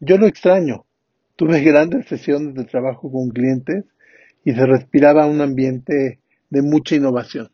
Yo 0.00 0.16
lo 0.18 0.26
extraño. 0.26 0.84
Tuve 1.36 1.60
grandes 1.60 2.06
sesiones 2.06 2.54
de 2.54 2.64
trabajo 2.64 3.10
con 3.10 3.30
clientes 3.30 3.84
y 4.44 4.52
se 4.52 4.66
respiraba 4.66 5.26
un 5.26 5.40
ambiente 5.40 6.20
de 6.50 6.62
mucha 6.62 6.94
innovación. 6.94 7.50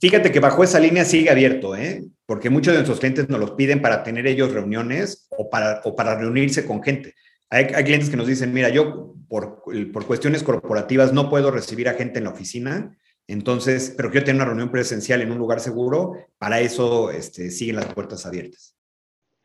Fíjate 0.00 0.32
que 0.32 0.40
bajo 0.40 0.64
esa 0.64 0.80
línea 0.80 1.04
sigue 1.04 1.30
abierto, 1.30 1.76
¿eh? 1.76 2.04
porque 2.26 2.50
muchos 2.50 2.72
de 2.72 2.78
nuestros 2.78 2.98
clientes 2.98 3.28
nos 3.28 3.38
los 3.38 3.52
piden 3.52 3.80
para 3.80 4.02
tener 4.02 4.26
ellos 4.26 4.52
reuniones 4.52 5.28
o 5.30 5.48
para, 5.48 5.80
o 5.84 5.94
para 5.94 6.18
reunirse 6.18 6.66
con 6.66 6.82
gente. 6.82 7.14
Hay, 7.52 7.66
clientes 7.66 8.08
que 8.08 8.16
nos 8.16 8.26
dicen, 8.26 8.54
mira, 8.54 8.70
yo 8.70 9.14
por, 9.28 9.62
cuestiones 10.06 10.42
corporativas 10.42 11.12
no 11.12 11.28
puedo 11.28 11.50
recibir 11.50 11.86
a 11.86 11.92
gente 11.92 12.16
en 12.16 12.24
la 12.24 12.30
oficina, 12.30 12.96
entonces, 13.26 13.92
pero 13.94 14.10
quiero 14.10 14.24
tener 14.24 14.40
una 14.40 14.46
reunión 14.46 14.70
presencial 14.70 15.20
en 15.20 15.30
un 15.30 15.36
lugar 15.36 15.60
seguro, 15.60 16.14
para 16.38 16.60
eso 16.60 17.10
este, 17.10 17.50
siguen 17.50 17.76
las 17.76 17.92
puertas 17.92 18.24
abiertas. 18.24 18.74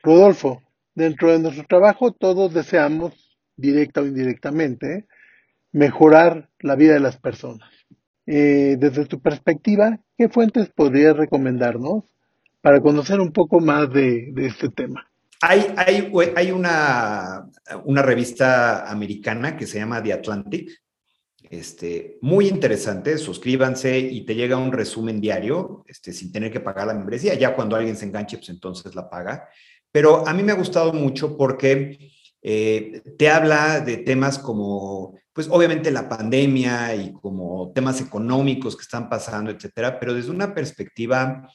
Rodolfo, 0.02 0.64
dentro 0.96 1.34
de 1.34 1.40
nuestro 1.40 1.66
trabajo 1.68 2.14
todos 2.14 2.54
deseamos, 2.54 3.38
directa 3.58 4.00
o 4.00 4.06
indirectamente, 4.06 5.06
mejorar 5.74 6.50
la 6.60 6.76
vida 6.76 6.94
de 6.94 7.02
las 7.02 7.18
personas. 7.18 7.70
Eh, 8.26 8.78
desde 8.80 9.06
tu 9.06 9.20
perspectiva, 9.20 10.00
¿qué 10.18 10.30
fuentes 10.30 10.70
podrías 10.70 11.18
recomendarnos 11.18 12.06
para 12.62 12.80
conocer 12.80 13.20
un 13.20 13.34
poco 13.34 13.60
más 13.60 13.92
de 13.92 14.32
este 14.38 14.70
tema? 14.70 15.12
Hay, 15.42 15.74
hay, 16.36 16.52
una, 16.52 17.48
una, 17.86 18.02
revista 18.02 18.90
americana 18.90 19.56
que 19.56 19.68
se 19.68 19.78
llama 19.78 20.02
The 20.02 20.14
Atlantic, 20.14 20.72
este, 21.50 22.18
muy 22.22 22.48
interesante, 22.48 23.18
suscríbanse 23.20 24.00
y 24.00 24.26
te 24.26 24.34
llega 24.34 24.58
un 24.58 24.72
resumen 24.72 25.22
diario, 25.22 25.84
este, 25.88 26.12
sin 26.12 26.32
tener 26.32 26.52
que 26.52 26.60
pagar 26.60 26.88
la 26.88 26.96
membresía, 26.96 27.36
ya 27.36 27.56
cuando 27.56 27.76
alguien 27.76 27.96
se 27.96 28.06
enganche, 28.06 28.38
pues 28.38 28.50
entonces 28.50 28.96
la 28.96 29.10
paga. 29.10 29.48
Pero 29.92 30.28
a 30.28 30.34
mí 30.34 30.42
me 30.42 30.52
ha 30.52 30.56
gustado 30.56 30.92
mucho 30.92 31.38
porque 31.38 32.12
eh, 32.42 33.02
te 33.18 33.30
habla 33.30 33.80
de 33.82 33.98
temas 33.98 34.40
como, 34.40 35.20
pues 35.34 35.48
obviamente 35.52 35.92
la 35.92 36.10
pandemia 36.10 36.96
y 36.96 37.14
como 37.14 37.72
temas 37.74 38.02
económicos 38.02 38.76
que 38.76 38.84
están 38.84 39.08
pasando, 39.08 39.52
etcétera, 39.52 40.00
pero 40.00 40.14
desde 40.14 40.32
una 40.32 40.54
perspectiva 40.54 41.48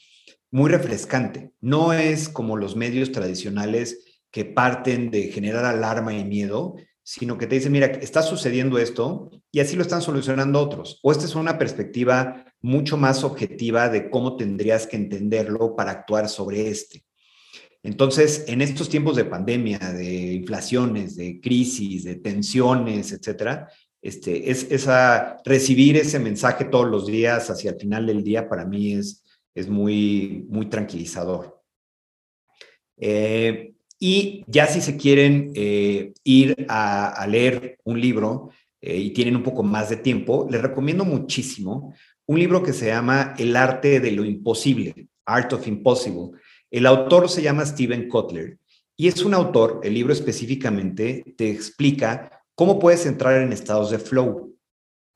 muy 0.52 0.70
refrescante. 0.70 1.50
No 1.60 1.92
es 1.92 2.28
como 2.28 2.56
los 2.56 2.76
medios 2.76 3.10
tradicionales 3.10 4.20
que 4.30 4.44
parten 4.44 5.10
de 5.10 5.24
generar 5.32 5.64
alarma 5.64 6.14
y 6.14 6.24
miedo, 6.24 6.76
sino 7.02 7.36
que 7.36 7.46
te 7.48 7.56
dicen, 7.56 7.72
mira, 7.72 7.86
está 7.86 8.22
sucediendo 8.22 8.78
esto 8.78 9.30
y 9.50 9.60
así 9.60 9.74
lo 9.74 9.82
están 9.82 10.02
solucionando 10.02 10.60
otros. 10.60 11.00
O 11.02 11.10
esta 11.10 11.24
es 11.24 11.34
una 11.34 11.58
perspectiva 11.58 12.44
mucho 12.60 12.96
más 12.96 13.24
objetiva 13.24 13.88
de 13.88 14.08
cómo 14.08 14.36
tendrías 14.36 14.86
que 14.86 14.96
entenderlo 14.96 15.74
para 15.74 15.90
actuar 15.90 16.28
sobre 16.28 16.68
este. 16.68 17.04
Entonces, 17.82 18.44
en 18.46 18.62
estos 18.62 18.88
tiempos 18.88 19.16
de 19.16 19.24
pandemia, 19.24 19.78
de 19.78 20.34
inflaciones, 20.34 21.16
de 21.16 21.40
crisis, 21.40 22.04
de 22.04 22.16
tensiones, 22.16 23.10
etcétera, 23.10 23.68
este, 24.00 24.50
es, 24.50 24.68
recibir 25.44 25.96
ese 25.96 26.18
mensaje 26.18 26.66
todos 26.66 26.88
los 26.88 27.06
días 27.06 27.50
hacia 27.50 27.72
el 27.72 27.80
final 27.80 28.06
del 28.06 28.22
día 28.22 28.48
para 28.48 28.64
mí 28.64 28.92
es, 28.92 29.24
es 29.54 29.68
muy, 29.68 30.46
muy 30.48 30.66
tranquilizador. 30.66 31.62
Eh, 32.96 33.74
y 33.98 34.44
ya 34.46 34.66
si 34.66 34.80
se 34.80 34.96
quieren 34.96 35.52
eh, 35.54 36.12
ir 36.24 36.66
a, 36.68 37.24
leer 37.28 37.78
un 37.84 38.00
libro 38.00 38.50
eh, 38.80 38.96
y 38.96 39.10
tienen 39.10 39.36
un 39.36 39.42
poco 39.42 39.62
más 39.62 39.90
de 39.90 39.96
tiempo, 39.96 40.48
les 40.50 40.60
recomiendo 40.60 41.04
muchísimo 41.04 41.94
un 42.26 42.38
libro 42.38 42.62
que 42.62 42.72
se 42.72 42.86
llama 42.86 43.34
El 43.38 43.54
arte 43.56 44.00
de 44.00 44.10
lo 44.12 44.24
imposible, 44.24 45.08
Art 45.24 45.52
of 45.52 45.66
Impossible. 45.66 46.38
El 46.70 46.86
autor 46.86 47.28
se 47.28 47.42
llama 47.42 47.66
Steven 47.66 48.08
Kotler 48.08 48.58
y 48.96 49.08
es 49.08 49.24
un 49.24 49.34
autor, 49.34 49.80
el 49.82 49.94
libro 49.94 50.12
específicamente 50.12 51.24
te 51.36 51.50
explica 51.50 52.42
cómo 52.54 52.78
puedes 52.78 53.06
entrar 53.06 53.40
en 53.40 53.52
estados 53.52 53.90
de 53.90 53.98
flow. 53.98 54.56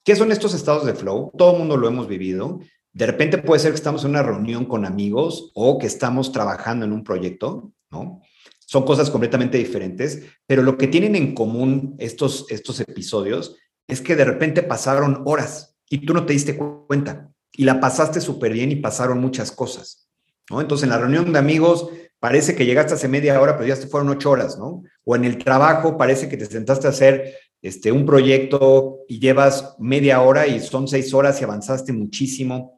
¿Qué 0.05 0.14
son 0.14 0.31
estos 0.31 0.55
estados 0.55 0.87
de 0.87 0.94
flow? 0.94 1.33
Todo 1.37 1.53
el 1.53 1.59
mundo 1.59 1.77
lo 1.77 1.88
hemos 1.88 2.07
vivido. 2.07 2.61
De 2.97 3.05
repente 3.05 3.37
puede 3.37 3.61
ser 3.61 3.73
que 3.73 3.77
estamos 3.77 4.05
en 4.05 4.11
una 4.13 4.23
reunión 4.23 4.65
con 4.65 4.87
amigos 4.87 5.51
o 5.55 5.77
que 5.77 5.87
estamos 5.87 6.33
trabajando 6.33 6.87
en 6.87 6.95
un 6.95 7.05
proyecto, 7.05 7.71
¿no? 7.91 8.23
Son 8.61 8.87
cosas 8.87 9.11
completamente 9.11 9.59
diferentes, 9.59 10.23
pero 10.47 10.63
lo 10.63 10.79
que 10.79 10.87
tienen 10.87 11.15
en 11.15 11.35
común 11.35 11.95
estos, 11.99 12.47
estos 12.49 12.81
episodios 12.81 13.55
es 13.87 14.01
que 14.01 14.17
de 14.17 14.25
repente 14.25 14.63
pasaron 14.63 15.25
horas 15.27 15.77
y 15.91 16.07
tú 16.07 16.15
no 16.15 16.25
te 16.25 16.33
diste 16.33 16.57
cuenta 16.57 17.31
y 17.53 17.65
la 17.65 17.81
pasaste 17.81 18.23
súper 18.23 18.55
bien 18.55 18.73
y 18.73 18.77
pasaron 18.77 19.21
muchas 19.21 19.53
cosas, 19.53 20.09
¿no? 20.49 20.63
Entonces 20.63 20.85
en 20.85 20.91
la 20.91 20.99
reunión 20.99 21.35
de 21.35 21.39
amigos 21.39 21.91
parece 22.19 22.57
que 22.57 22.65
llegaste 22.65 22.95
hace 22.95 23.09
media 23.09 23.39
hora, 23.39 23.59
pero 23.59 23.69
ya 23.69 23.79
te 23.79 23.89
fueron 23.89 24.09
ocho 24.09 24.31
horas, 24.31 24.57
¿no? 24.57 24.85
O 25.05 25.15
en 25.15 25.27
el 25.27 25.37
trabajo 25.37 25.99
parece 25.99 26.31
que 26.31 26.39
te 26.39 26.47
sentaste 26.47 26.87
a 26.87 26.91
hacer 26.91 27.35
este, 27.61 27.93
un 27.93 28.07
proyecto 28.07 29.01
y 29.07 29.19
llevas 29.19 29.77
media 29.79 30.23
hora 30.23 30.47
y 30.47 30.61
son 30.61 30.89
seis 30.89 31.13
horas 31.13 31.39
y 31.43 31.45
avanzaste 31.45 31.93
muchísimo. 31.93 32.76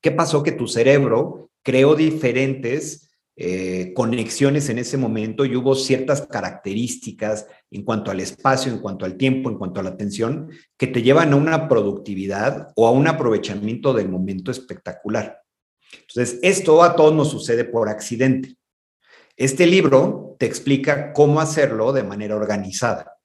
¿Qué 0.00 0.10
pasó? 0.10 0.42
Que 0.42 0.52
tu 0.52 0.66
cerebro 0.66 1.50
creó 1.62 1.94
diferentes 1.94 3.10
eh, 3.36 3.92
conexiones 3.94 4.68
en 4.68 4.78
ese 4.78 4.96
momento 4.96 5.44
y 5.44 5.56
hubo 5.56 5.74
ciertas 5.74 6.26
características 6.26 7.46
en 7.70 7.84
cuanto 7.84 8.10
al 8.10 8.20
espacio, 8.20 8.70
en 8.70 8.80
cuanto 8.80 9.04
al 9.04 9.16
tiempo, 9.16 9.50
en 9.50 9.56
cuanto 9.56 9.80
a 9.80 9.82
la 9.82 9.90
atención, 9.90 10.50
que 10.76 10.86
te 10.86 11.02
llevan 11.02 11.32
a 11.32 11.36
una 11.36 11.68
productividad 11.68 12.68
o 12.76 12.86
a 12.86 12.90
un 12.90 13.06
aprovechamiento 13.06 13.94
del 13.94 14.08
momento 14.08 14.50
espectacular. 14.50 15.40
Entonces, 15.92 16.38
esto 16.42 16.82
a 16.82 16.94
todos 16.96 17.14
nos 17.14 17.30
sucede 17.30 17.64
por 17.64 17.88
accidente. 17.88 18.56
Este 19.36 19.66
libro 19.66 20.36
te 20.38 20.46
explica 20.46 21.12
cómo 21.12 21.40
hacerlo 21.40 21.92
de 21.92 22.02
manera 22.02 22.36
organizada. 22.36 23.16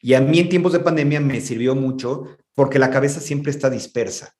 Y 0.00 0.14
a 0.14 0.20
mí 0.20 0.38
en 0.38 0.48
tiempos 0.48 0.72
de 0.72 0.80
pandemia 0.80 1.20
me 1.20 1.40
sirvió 1.40 1.74
mucho 1.74 2.24
porque 2.54 2.78
la 2.78 2.90
cabeza 2.90 3.20
siempre 3.20 3.50
está 3.50 3.68
dispersa. 3.70 4.36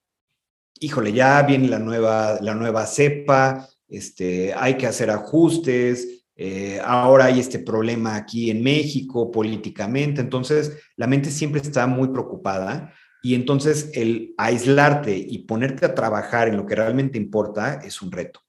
Híjole, 0.79 1.13
ya 1.13 1.41
viene 1.43 1.67
la 1.67 1.79
nueva, 1.79 2.39
la 2.41 2.55
nueva 2.55 2.85
cepa, 2.85 3.67
este, 3.87 4.53
hay 4.53 4.75
que 4.75 4.87
hacer 4.87 5.09
ajustes, 5.09 6.19
eh, 6.35 6.79
ahora 6.83 7.25
hay 7.25 7.39
este 7.39 7.59
problema 7.59 8.15
aquí 8.15 8.49
en 8.49 8.63
México 8.63 9.29
políticamente, 9.29 10.21
entonces 10.21 10.77
la 10.95 11.05
mente 11.05 11.31
siempre 11.31 11.59
está 11.61 11.85
muy 11.85 12.07
preocupada 12.09 12.93
y 13.21 13.35
entonces 13.35 13.91
el 13.93 14.33
aislarte 14.37 15.17
y 15.17 15.39
ponerte 15.39 15.85
a 15.85 15.93
trabajar 15.93 16.47
en 16.47 16.55
lo 16.55 16.65
que 16.65 16.75
realmente 16.75 17.17
importa 17.17 17.81
es 17.83 18.01
un 18.01 18.11
reto. 18.11 18.39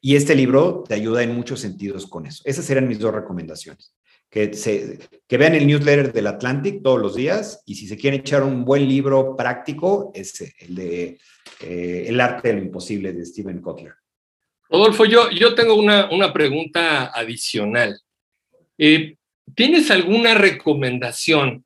Y 0.00 0.16
este 0.16 0.34
libro 0.34 0.84
te 0.88 0.94
ayuda 0.94 1.22
en 1.22 1.34
muchos 1.34 1.60
sentidos 1.60 2.06
con 2.06 2.24
eso. 2.24 2.42
Esas 2.46 2.64
serían 2.64 2.88
mis 2.88 2.98
dos 2.98 3.12
recomendaciones. 3.12 3.92
Que, 4.30 4.52
se, 4.52 4.98
que 5.26 5.38
vean 5.38 5.54
el 5.54 5.66
newsletter 5.66 6.12
del 6.12 6.26
Atlantic 6.26 6.82
todos 6.82 7.00
los 7.00 7.16
días 7.16 7.62
y 7.64 7.76
si 7.76 7.86
se 7.86 7.96
quieren 7.96 8.20
echar 8.20 8.42
un 8.42 8.64
buen 8.64 8.86
libro 8.86 9.34
práctico, 9.34 10.12
es 10.14 10.40
el 10.58 10.74
de 10.74 11.18
eh, 11.60 12.04
El 12.08 12.20
arte 12.20 12.48
de 12.48 12.54
lo 12.54 12.60
imposible 12.60 13.12
de 13.14 13.24
Steven 13.24 13.60
Kotler. 13.62 13.94
Rodolfo, 14.70 15.06
yo, 15.06 15.30
yo 15.30 15.54
tengo 15.54 15.74
una, 15.74 16.10
una 16.10 16.32
pregunta 16.32 17.06
adicional. 17.06 17.98
Eh, 18.76 19.16
¿Tienes 19.54 19.90
alguna 19.90 20.34
recomendación 20.34 21.64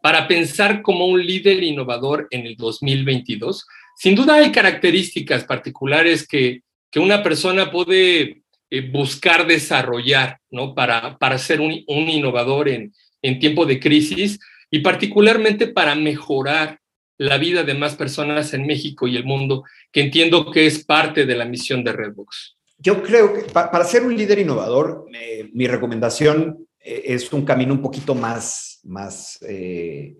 para 0.00 0.26
pensar 0.26 0.80
como 0.80 1.06
un 1.06 1.24
líder 1.24 1.62
innovador 1.62 2.26
en 2.30 2.46
el 2.46 2.56
2022? 2.56 3.66
Sin 3.96 4.14
duda 4.14 4.36
hay 4.36 4.50
características 4.50 5.44
particulares 5.44 6.26
que, 6.26 6.62
que 6.90 7.00
una 7.00 7.22
persona 7.22 7.70
puede 7.70 8.42
eh, 8.70 8.90
buscar 8.90 9.46
desarrollar 9.46 10.38
¿no? 10.50 10.74
para, 10.74 11.18
para 11.18 11.38
ser 11.38 11.60
un, 11.60 11.84
un 11.86 12.08
innovador 12.08 12.68
en, 12.68 12.92
en 13.22 13.38
tiempo 13.38 13.66
de 13.66 13.80
crisis 13.80 14.38
y 14.70 14.80
particularmente 14.80 15.68
para 15.68 15.94
mejorar 15.94 16.80
la 17.18 17.36
vida 17.36 17.64
de 17.64 17.74
más 17.74 17.96
personas 17.96 18.54
en 18.54 18.66
México 18.66 19.08
y 19.08 19.16
el 19.16 19.24
mundo, 19.24 19.64
que 19.92 20.00
entiendo 20.00 20.50
que 20.50 20.66
es 20.66 20.84
parte 20.84 21.26
de 21.26 21.34
la 21.34 21.44
misión 21.44 21.82
de 21.82 21.92
Redbox. 21.92 22.56
Yo 22.78 23.02
creo 23.02 23.34
que 23.34 23.42
para 23.50 23.84
ser 23.84 24.04
un 24.04 24.16
líder 24.16 24.38
innovador, 24.38 25.06
eh, 25.12 25.50
mi 25.52 25.66
recomendación 25.66 26.68
eh, 26.78 27.02
es 27.06 27.32
un 27.32 27.44
camino 27.44 27.74
un 27.74 27.82
poquito 27.82 28.14
más, 28.14 28.78
más, 28.84 29.38
eh, 29.42 30.16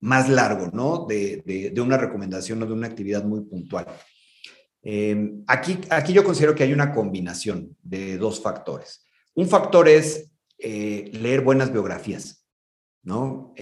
más 0.00 0.30
largo, 0.30 0.70
¿no? 0.72 1.04
De, 1.06 1.42
de, 1.44 1.80
una 1.80 1.98
recomendación 1.98 2.62
o 2.62 2.66
de 2.66 2.72
una 2.72 2.86
actividad 2.86 3.22
muy 3.22 3.42
puntual. 3.42 3.86
Aquí, 5.46 5.78
aquí 5.90 6.12
yo 6.12 6.24
considero 6.24 6.54
que 6.54 6.62
hay 6.62 6.72
una 6.72 6.92
combinación 6.92 7.76
de 7.82 8.16
dos 8.18 8.40
factores. 8.40 9.06
Un 9.34 9.48
factor 9.48 9.88
es 9.88 10.30
leer 10.58 11.42
buenas 11.42 11.72
biografías, 11.72 12.46
¿no? 13.02 13.54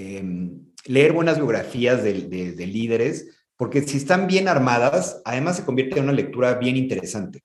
leer 0.89 1.13
buenas 1.13 1.37
biografías 1.37 2.03
de, 2.03 2.15
de, 2.53 2.67
líderes, 2.67 3.29
porque 3.57 3.83
si 3.83 3.99
están 3.99 4.27
bien 4.27 4.49
armadas, 4.49 5.21
además 5.25 5.57
se 5.57 5.65
convierte 5.65 5.99
en 5.99 6.05
una 6.05 6.13
lectura 6.13 6.55
bien 6.55 6.77
interesante. 6.77 7.43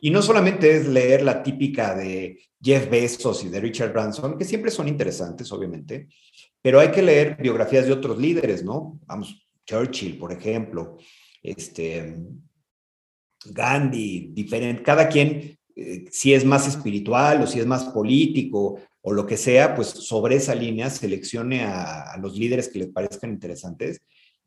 Y 0.00 0.10
no 0.10 0.22
solamente 0.22 0.76
es 0.76 0.86
leer 0.86 1.22
la 1.22 1.42
típica 1.42 1.94
de 1.94 2.40
Jeff 2.60 2.90
Bezos 2.90 3.44
y 3.44 3.48
de 3.48 3.60
Richard 3.60 3.92
Branson, 3.92 4.36
que 4.36 4.44
siempre 4.44 4.70
son 4.70 4.88
interesantes, 4.88 5.50
obviamente, 5.52 6.08
pero 6.60 6.80
hay 6.80 6.90
que 6.90 7.02
leer 7.02 7.36
biografías 7.40 7.86
de 7.86 7.92
otros 7.92 8.18
líderes, 8.18 8.64
¿no? 8.64 8.98
Vamos, 9.06 9.46
Churchill, 9.64 10.18
por 10.18 10.32
ejemplo, 10.32 10.98
este, 11.42 12.16
Gandhi, 13.52 14.30
diferente, 14.32 14.82
cada 14.82 15.08
quien, 15.08 15.58
eh, 15.76 16.04
si 16.10 16.34
es 16.34 16.44
más 16.44 16.68
espiritual 16.68 17.42
o 17.42 17.46
si 17.46 17.60
es 17.60 17.66
más 17.66 17.84
político 17.84 18.80
o 19.02 19.12
lo 19.12 19.26
que 19.26 19.36
sea, 19.36 19.74
pues 19.74 19.88
sobre 19.88 20.36
esa 20.36 20.54
línea 20.54 20.88
seleccione 20.90 21.64
a, 21.64 22.16
los 22.20 22.36
líderes 22.36 22.68
que 22.68 22.78
le 22.78 22.86
parezcan 22.86 23.30
interesantes 23.30 24.00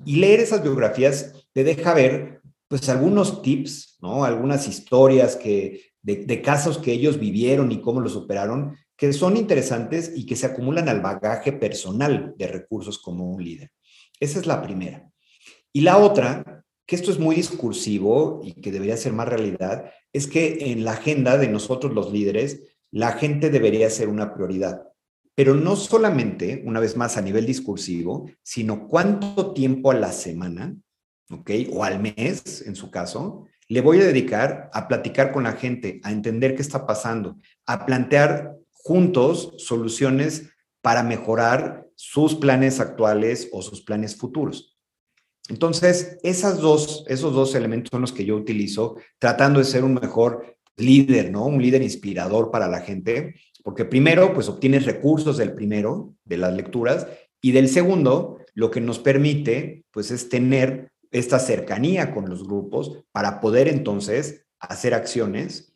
y 0.06 0.18
leer 0.18 0.40
esas 0.40 0.64
biografías 0.64 1.34
te 1.54 1.64
deja 1.64 1.94
ver 1.94 2.42
pues 2.68 2.88
algunos 2.90 3.42
tips, 3.42 3.98
¿no? 4.02 4.26
Algunas 4.26 4.68
historias 4.68 5.36
que, 5.36 5.82
de, 6.02 6.42
casos 6.42 6.78
que 6.78 6.92
ellos 6.92 7.20
vivieron 7.20 7.72
y 7.72 7.82
cómo 7.82 8.02
los 8.02 8.14
superaron, 8.14 8.78
que 8.96 9.14
son 9.14 9.38
interesantes 9.38 10.12
y 10.16 10.26
que 10.26 10.36
se 10.36 10.48
acumulan 10.48 10.90
al 10.90 11.02
bagaje 11.02 11.52
personal 11.54 12.34
de 12.38 12.48
recursos 12.48 13.00
como 13.00 13.30
un 13.30 13.44
líder. 13.44 13.72
Esa 14.20 14.40
es 14.40 14.48
la 14.48 14.62
primera. 14.62 15.10
Y 15.72 15.82
la 15.82 15.98
otra, 15.98 16.66
que 16.88 16.96
esto 16.96 17.12
es 17.12 17.20
muy 17.20 17.36
discursivo 17.36 18.42
y 18.44 18.54
que 18.54 18.72
debería 18.72 18.98
ser 18.98 19.12
más 19.14 19.28
realidad, 19.28 19.92
es 20.14 20.26
que 20.26 20.72
en 20.72 20.86
la 20.86 20.94
agenda 20.94 21.38
de 21.38 21.50
nosotros 21.50 21.94
los 21.94 22.12
líderes 22.12 22.64
la 22.92 23.12
gente 23.12 23.50
debería 23.50 23.90
ser 23.90 24.08
una 24.08 24.34
prioridad. 24.34 24.84
Pero 25.36 25.54
no 25.54 25.76
solamente, 25.76 26.64
una 26.66 26.80
vez 26.80 26.96
más 26.96 27.18
a 27.18 27.22
nivel 27.22 27.46
discursivo, 27.46 28.32
sino 28.42 28.88
cuánto 28.88 29.54
tiempo 29.54 29.92
a 29.92 29.96
la 29.96 30.14
semana, 30.14 30.76
¿ok? 31.30 31.52
O 31.74 31.84
al 31.84 32.02
mes, 32.02 32.64
en 32.66 32.76
su 32.76 32.90
caso, 32.90 33.46
le 33.68 33.82
voy 33.82 34.00
a 34.00 34.06
dedicar 34.06 34.70
a 34.74 34.88
platicar 34.88 35.34
con 35.34 35.44
la 35.44 35.54
gente, 35.54 36.00
a 36.04 36.14
entender 36.14 36.56
qué 36.56 36.62
está 36.62 36.88
pasando, 36.88 37.38
a 37.66 37.86
plantear 37.86 38.56
juntos 38.72 39.54
soluciones 39.58 40.50
para 40.82 41.04
mejorar 41.04 41.86
sus 41.96 42.36
planes 42.36 42.80
actuales 42.80 43.50
o 43.52 43.62
sus 43.62 43.82
planes 43.82 44.16
futuros. 44.16 44.77
Entonces, 45.50 46.18
esas 46.24 46.60
dos, 46.60 47.06
esos 47.08 47.34
dos 47.34 47.56
elementos 47.56 47.90
son 47.92 48.02
los 48.02 48.12
que 48.12 48.26
yo 48.26 48.36
utilizo 48.36 48.98
tratando 49.18 49.60
de 49.60 49.66
ser 49.66 49.84
un 49.84 49.94
mejor 49.94 50.58
líder, 50.76 51.32
¿no? 51.32 51.46
Un 51.46 51.62
líder 51.62 51.82
inspirador 51.82 52.52
para 52.52 52.68
la 52.68 52.82
gente, 52.82 53.36
porque 53.64 53.86
primero, 53.86 54.34
pues 54.34 54.50
obtienes 54.50 54.86
recursos 54.86 55.38
del 55.38 55.54
primero, 55.54 56.14
de 56.26 56.38
las 56.38 56.54
lecturas, 56.54 57.08
y 57.42 57.52
del 57.52 57.70
segundo, 57.70 58.40
lo 58.54 58.72
que 58.72 58.82
nos 58.82 59.00
permite, 59.00 59.84
pues 59.92 60.12
es 60.12 60.30
tener 60.30 60.92
esta 61.12 61.40
cercanía 61.40 62.14
con 62.14 62.30
los 62.30 62.44
grupos 62.44 63.04
para 63.12 63.40
poder 63.40 63.68
entonces 63.68 64.46
hacer 64.60 64.94
acciones 64.94 65.74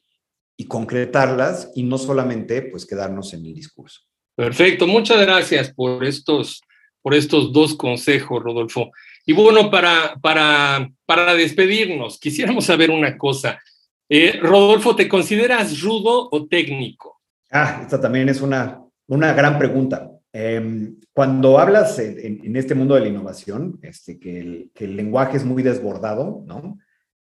y 0.58 0.66
concretarlas 0.66 1.72
y 1.76 1.84
no 1.84 1.98
solamente 1.98 2.62
pues 2.64 2.86
quedarnos 2.86 3.34
en 3.34 3.46
el 3.46 3.54
discurso. 3.54 4.02
Perfecto, 4.36 4.88
muchas 4.88 5.22
gracias 5.22 5.74
por 5.74 6.04
estos, 6.04 6.62
por 7.02 7.14
estos 7.14 7.52
dos 7.54 7.76
consejos, 7.76 8.44
Rodolfo. 8.44 8.92
Y 9.26 9.34
bueno, 9.34 9.70
para, 9.70 10.16
para, 10.22 10.90
para 11.06 11.34
despedirnos, 11.36 12.20
quisiéramos 12.20 12.66
saber 12.66 12.92
una 12.92 13.18
cosa. 13.18 13.60
Eh, 14.10 14.40
Rodolfo, 14.42 14.96
¿te 14.96 15.08
consideras 15.08 15.82
rudo 15.82 16.30
o 16.32 16.48
técnico? 16.48 17.22
Ah, 17.50 17.80
esta 17.84 18.00
también 18.00 18.30
es 18.30 18.42
una, 18.42 18.82
una 19.08 19.34
gran 19.34 19.58
pregunta. 19.58 20.12
Em, 20.34 20.98
cuando 21.14 21.60
hablas 21.60 22.00
en, 22.00 22.56
este 22.56 22.76
mundo 22.76 22.96
de 22.96 23.02
la 23.02 23.08
innovación, 23.10 23.80
este, 23.82 24.20
que, 24.20 24.40
el, 24.40 24.72
que 24.74 24.86
el 24.86 24.96
lenguaje 24.96 25.38
es 25.38 25.46
muy 25.46 25.62
desbordado, 25.62 26.44
¿no? 26.46 26.78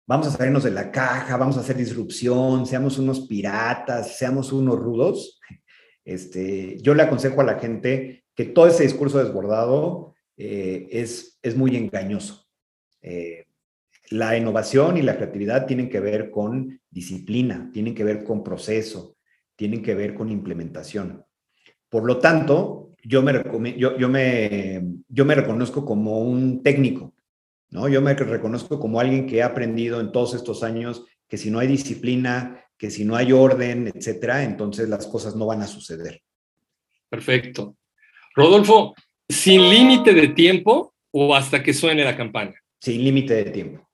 Vamos 0.05 0.27
a 0.27 0.31
salirnos 0.31 0.63
de 0.63 0.71
la 0.71 0.91
caja, 0.91 1.37
vamos 1.37 1.55
a 1.55 1.61
hacer 1.61 1.77
disrupción, 1.77 2.65
seamos 2.65 2.97
unos 2.97 3.21
piratas, 3.21 4.17
seamos 4.17 4.51
unos 4.51 4.77
rudos. 4.77 5.39
Este, 6.03 6.77
yo 6.81 6.93
le 6.93 7.03
aconsejo 7.03 7.39
a 7.39 7.45
la 7.45 7.59
gente 7.59 8.25
que 8.35 8.45
todo 8.45 8.67
ese 8.67 8.83
discurso 8.83 9.23
desbordado 9.23 10.13
eh, 10.35 10.87
es, 10.91 11.32
es 11.43 11.55
muy 11.55 11.75
engañoso. 11.75 12.47
Eh, 13.01 13.45
la 14.09 14.37
innovación 14.37 14.97
y 14.97 15.01
la 15.01 15.15
creatividad 15.17 15.65
tienen 15.65 15.89
que 15.89 15.99
ver 15.99 16.31
con 16.31 16.81
disciplina, 16.89 17.69
tienen 17.71 17.93
que 17.93 18.03
ver 18.03 18.23
con 18.23 18.43
proceso, 18.43 19.17
tienen 19.55 19.83
que 19.83 19.93
ver 19.93 20.15
con 20.15 20.31
implementación. 20.31 21.25
Por 21.89 22.05
lo 22.05 22.17
tanto, 22.17 22.95
yo 23.03 23.21
me, 23.21 23.33
yo, 23.77 23.97
yo 23.97 24.09
me, 24.09 24.83
yo 25.07 25.25
me 25.25 25.35
reconozco 25.35 25.85
como 25.85 26.19
un 26.19 26.63
técnico, 26.63 27.13
¿no? 27.69 27.87
Yo 27.87 28.01
me 28.01 28.13
reconozco 28.13 28.79
como 28.79 28.99
alguien 28.99 29.27
que 29.27 29.43
ha 29.43 29.47
aprendido 29.47 29.99
en 29.99 30.11
todos 30.11 30.33
estos 30.33 30.63
años 30.63 31.05
que 31.27 31.37
si 31.37 31.49
no 31.49 31.59
hay 31.59 31.67
disciplina, 31.67 32.65
que 32.77 32.89
si 32.91 33.05
no 33.05 33.15
hay 33.15 33.31
orden, 33.31 33.91
etcétera, 33.93 34.43
entonces 34.43 34.89
las 34.89 35.07
cosas 35.07 35.35
no 35.35 35.45
van 35.45 35.61
a 35.61 35.67
suceder. 35.67 36.21
Perfecto. 37.09 37.77
Rodolfo, 38.35 38.95
¿sin 39.27 39.69
límite 39.69 40.13
de 40.13 40.29
tiempo 40.29 40.92
o 41.13 41.35
hasta 41.35 41.63
que 41.63 41.73
suene 41.73 42.03
la 42.03 42.17
campana? 42.17 42.55
Sin 42.79 43.03
límite 43.03 43.35
de 43.35 43.51
tiempo. 43.51 43.87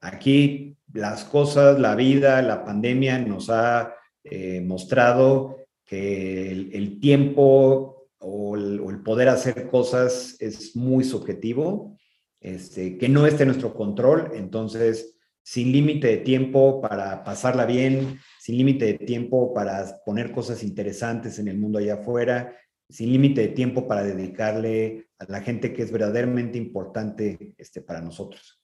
Aquí 0.00 0.76
las 0.92 1.24
cosas, 1.24 1.80
la 1.80 1.94
vida, 1.94 2.40
la 2.42 2.64
pandemia 2.64 3.18
nos 3.18 3.50
ha 3.50 3.94
eh, 4.22 4.60
mostrado 4.60 5.56
que 5.84 6.50
el, 6.50 7.00
tiempo 7.00 8.08
o 8.18 8.56
el, 8.56 9.02
poder 9.02 9.28
hacer 9.28 9.68
cosas 9.68 10.36
es 10.38 10.76
muy 10.76 11.04
subjetivo, 11.04 11.96
este, 12.40 12.98
que 12.98 13.08
no 13.08 13.26
esté 13.26 13.44
en 13.44 13.48
nuestro 13.48 13.72
control, 13.72 14.32
entonces 14.34 15.16
sin 15.42 15.70
límite 15.70 16.08
de 16.08 16.16
tiempo 16.18 16.82
para 16.82 17.22
pasarla 17.22 17.66
bien, 17.66 18.18
sin 18.40 18.58
límite 18.58 18.86
de 18.86 18.94
tiempo 18.94 19.54
para 19.54 19.84
poner 20.04 20.32
cosas 20.32 20.62
interesantes 20.62 21.38
en 21.38 21.48
el 21.48 21.56
mundo 21.56 21.78
allá 21.78 21.94
afuera, 21.94 22.52
sin 22.88 23.12
límite 23.12 23.40
de 23.42 23.48
tiempo 23.48 23.86
para 23.88 24.02
dedicarle 24.02 25.08
a 25.18 25.24
la 25.28 25.40
gente 25.40 25.72
que 25.72 25.82
es 25.82 25.90
verdaderamente 25.90 26.58
importante 26.58 27.54
este, 27.58 27.80
para 27.80 28.00
nosotros. 28.00 28.60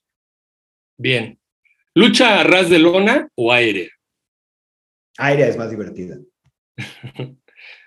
Bien. 0.98 1.38
¿Lucha 1.94 2.40
a 2.40 2.44
ras 2.44 2.70
de 2.70 2.78
lona 2.78 3.28
o 3.34 3.52
aérea? 3.52 3.88
Aérea 5.18 5.48
es 5.48 5.56
más 5.56 5.70
divertida. 5.70 6.18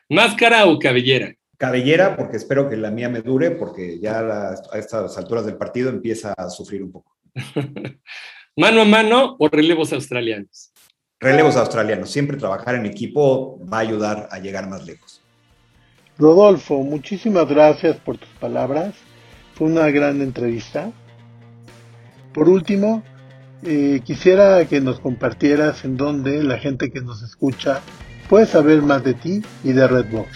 ¿Máscara 0.10 0.66
o 0.68 0.78
cabellera? 0.78 1.36
cabellera, 1.58 2.16
porque 2.16 2.38
espero 2.38 2.70
que 2.70 2.78
la 2.78 2.92
mía 2.92 3.10
me 3.10 3.22
dure, 3.22 3.52
porque 3.52 4.00
ya 4.00 4.20
a 4.20 4.78
estas 4.78 5.18
alturas 5.18 5.46
del 5.46 5.58
partido 5.58 5.90
empieza 5.90 6.34
a 6.34 6.50
sufrir 6.50 6.84
un 6.84 6.92
poco. 6.92 7.16
¿Mano 8.58 8.82
a 8.82 8.86
mano 8.86 9.36
o 9.40 9.48
relevos 9.50 9.92
australianos? 9.94 10.72
Relevos 11.20 11.56
australianos. 11.56 12.10
Siempre 12.10 12.38
trabajar 12.38 12.76
en 12.76 12.86
equipo 12.86 13.60
va 13.66 13.78
a 13.78 13.82
ayudar 13.82 14.28
a 14.32 14.40
llegar 14.40 14.70
más 14.70 14.86
lejos. 14.86 15.22
Rodolfo, 16.18 16.82
muchísimas 16.82 17.48
gracias 17.48 17.98
por 17.98 18.18
tus 18.18 18.30
palabras. 18.40 18.94
Fue 19.54 19.68
una 19.68 19.90
gran 19.90 20.22
entrevista. 20.22 20.92
Por 22.34 22.50
último, 22.50 23.04
eh, 23.64 24.02
quisiera 24.04 24.66
que 24.66 24.80
nos 24.80 25.00
compartieras 25.00 25.84
en 25.86 25.98
dónde 25.98 26.44
la 26.44 26.58
gente 26.58 26.92
que 26.92 27.02
nos 27.02 27.22
escucha 27.22 27.82
puede 28.30 28.46
saber 28.46 28.82
más 28.82 29.04
de 29.04 29.14
ti 29.14 29.42
y 29.64 29.74
de 29.74 29.88
Redbox. 29.88 30.30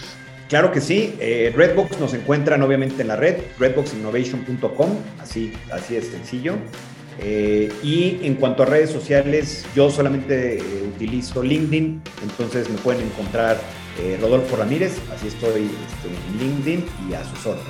Claro 0.50 0.72
que 0.72 0.82
sí, 0.82 1.16
eh, 1.20 1.54
Redbox 1.56 2.00
nos 2.00 2.14
encuentran 2.14 2.62
obviamente 2.64 3.04
en 3.04 3.10
la 3.10 3.16
red, 3.16 3.38
redboxinnovation.com, 3.60 4.90
así, 5.22 5.54
así 5.72 5.96
es 5.96 6.08
sencillo. 6.08 6.56
Eh, 7.20 7.72
y 7.84 8.20
en 8.24 8.36
cuanto 8.36 8.64
a 8.64 8.66
redes 8.66 8.90
sociales, 8.90 9.66
yo 9.76 9.92
solamente 9.92 10.60
utilizo 10.96 11.44
LinkedIn, 11.44 12.02
entonces 12.24 12.70
me 12.70 12.78
pueden 12.78 13.06
encontrar 13.06 13.58
eh, 14.00 14.18
Rodolfo 14.22 14.56
Ramírez, 14.56 14.94
así 15.16 15.28
estoy 15.28 15.66
este, 15.66 16.08
en 16.32 16.40
LinkedIn 16.40 16.86
y 17.10 17.14
a 17.14 17.24
sus 17.24 17.46
órdenes. 17.46 17.68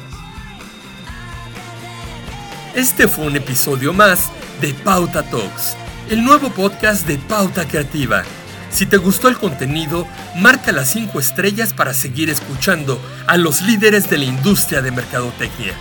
Este 2.76 3.08
fue 3.08 3.26
un 3.26 3.36
episodio 3.36 3.94
más 3.94 4.30
de 4.62 4.72
Pauta 4.74 5.24
Talks, 5.24 5.76
el 6.10 6.24
nuevo 6.24 6.52
podcast 6.52 7.08
de 7.08 7.18
Pauta 7.18 7.68
Creativa. 7.68 8.24
Si 8.70 8.86
te 8.86 8.98
gustó 8.98 9.28
el 9.28 9.38
contenido, 9.38 10.06
marca 10.38 10.72
las 10.72 10.92
5 10.92 11.20
estrellas 11.20 11.74
para 11.74 11.96
seguir 11.96 12.30
escuchando 12.30 13.02
a 13.26 13.38
los 13.38 13.64
líderes 13.64 14.08
de 14.10 14.20
la 14.20 14.26
industria 14.26 14.84
de 14.84 14.92
mercadotecnia. 14.92 15.74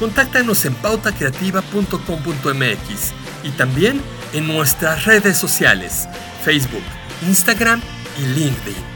Contáctanos 0.00 0.64
en 0.64 0.74
pautacreativa.com.mx 0.74 3.12
y 3.44 3.50
también 3.50 4.02
en 4.32 4.48
nuestras 4.48 5.04
redes 5.04 5.38
sociales, 5.38 6.08
Facebook, 6.44 6.82
Instagram 7.26 7.80
y 8.18 8.22
LinkedIn. 8.26 8.87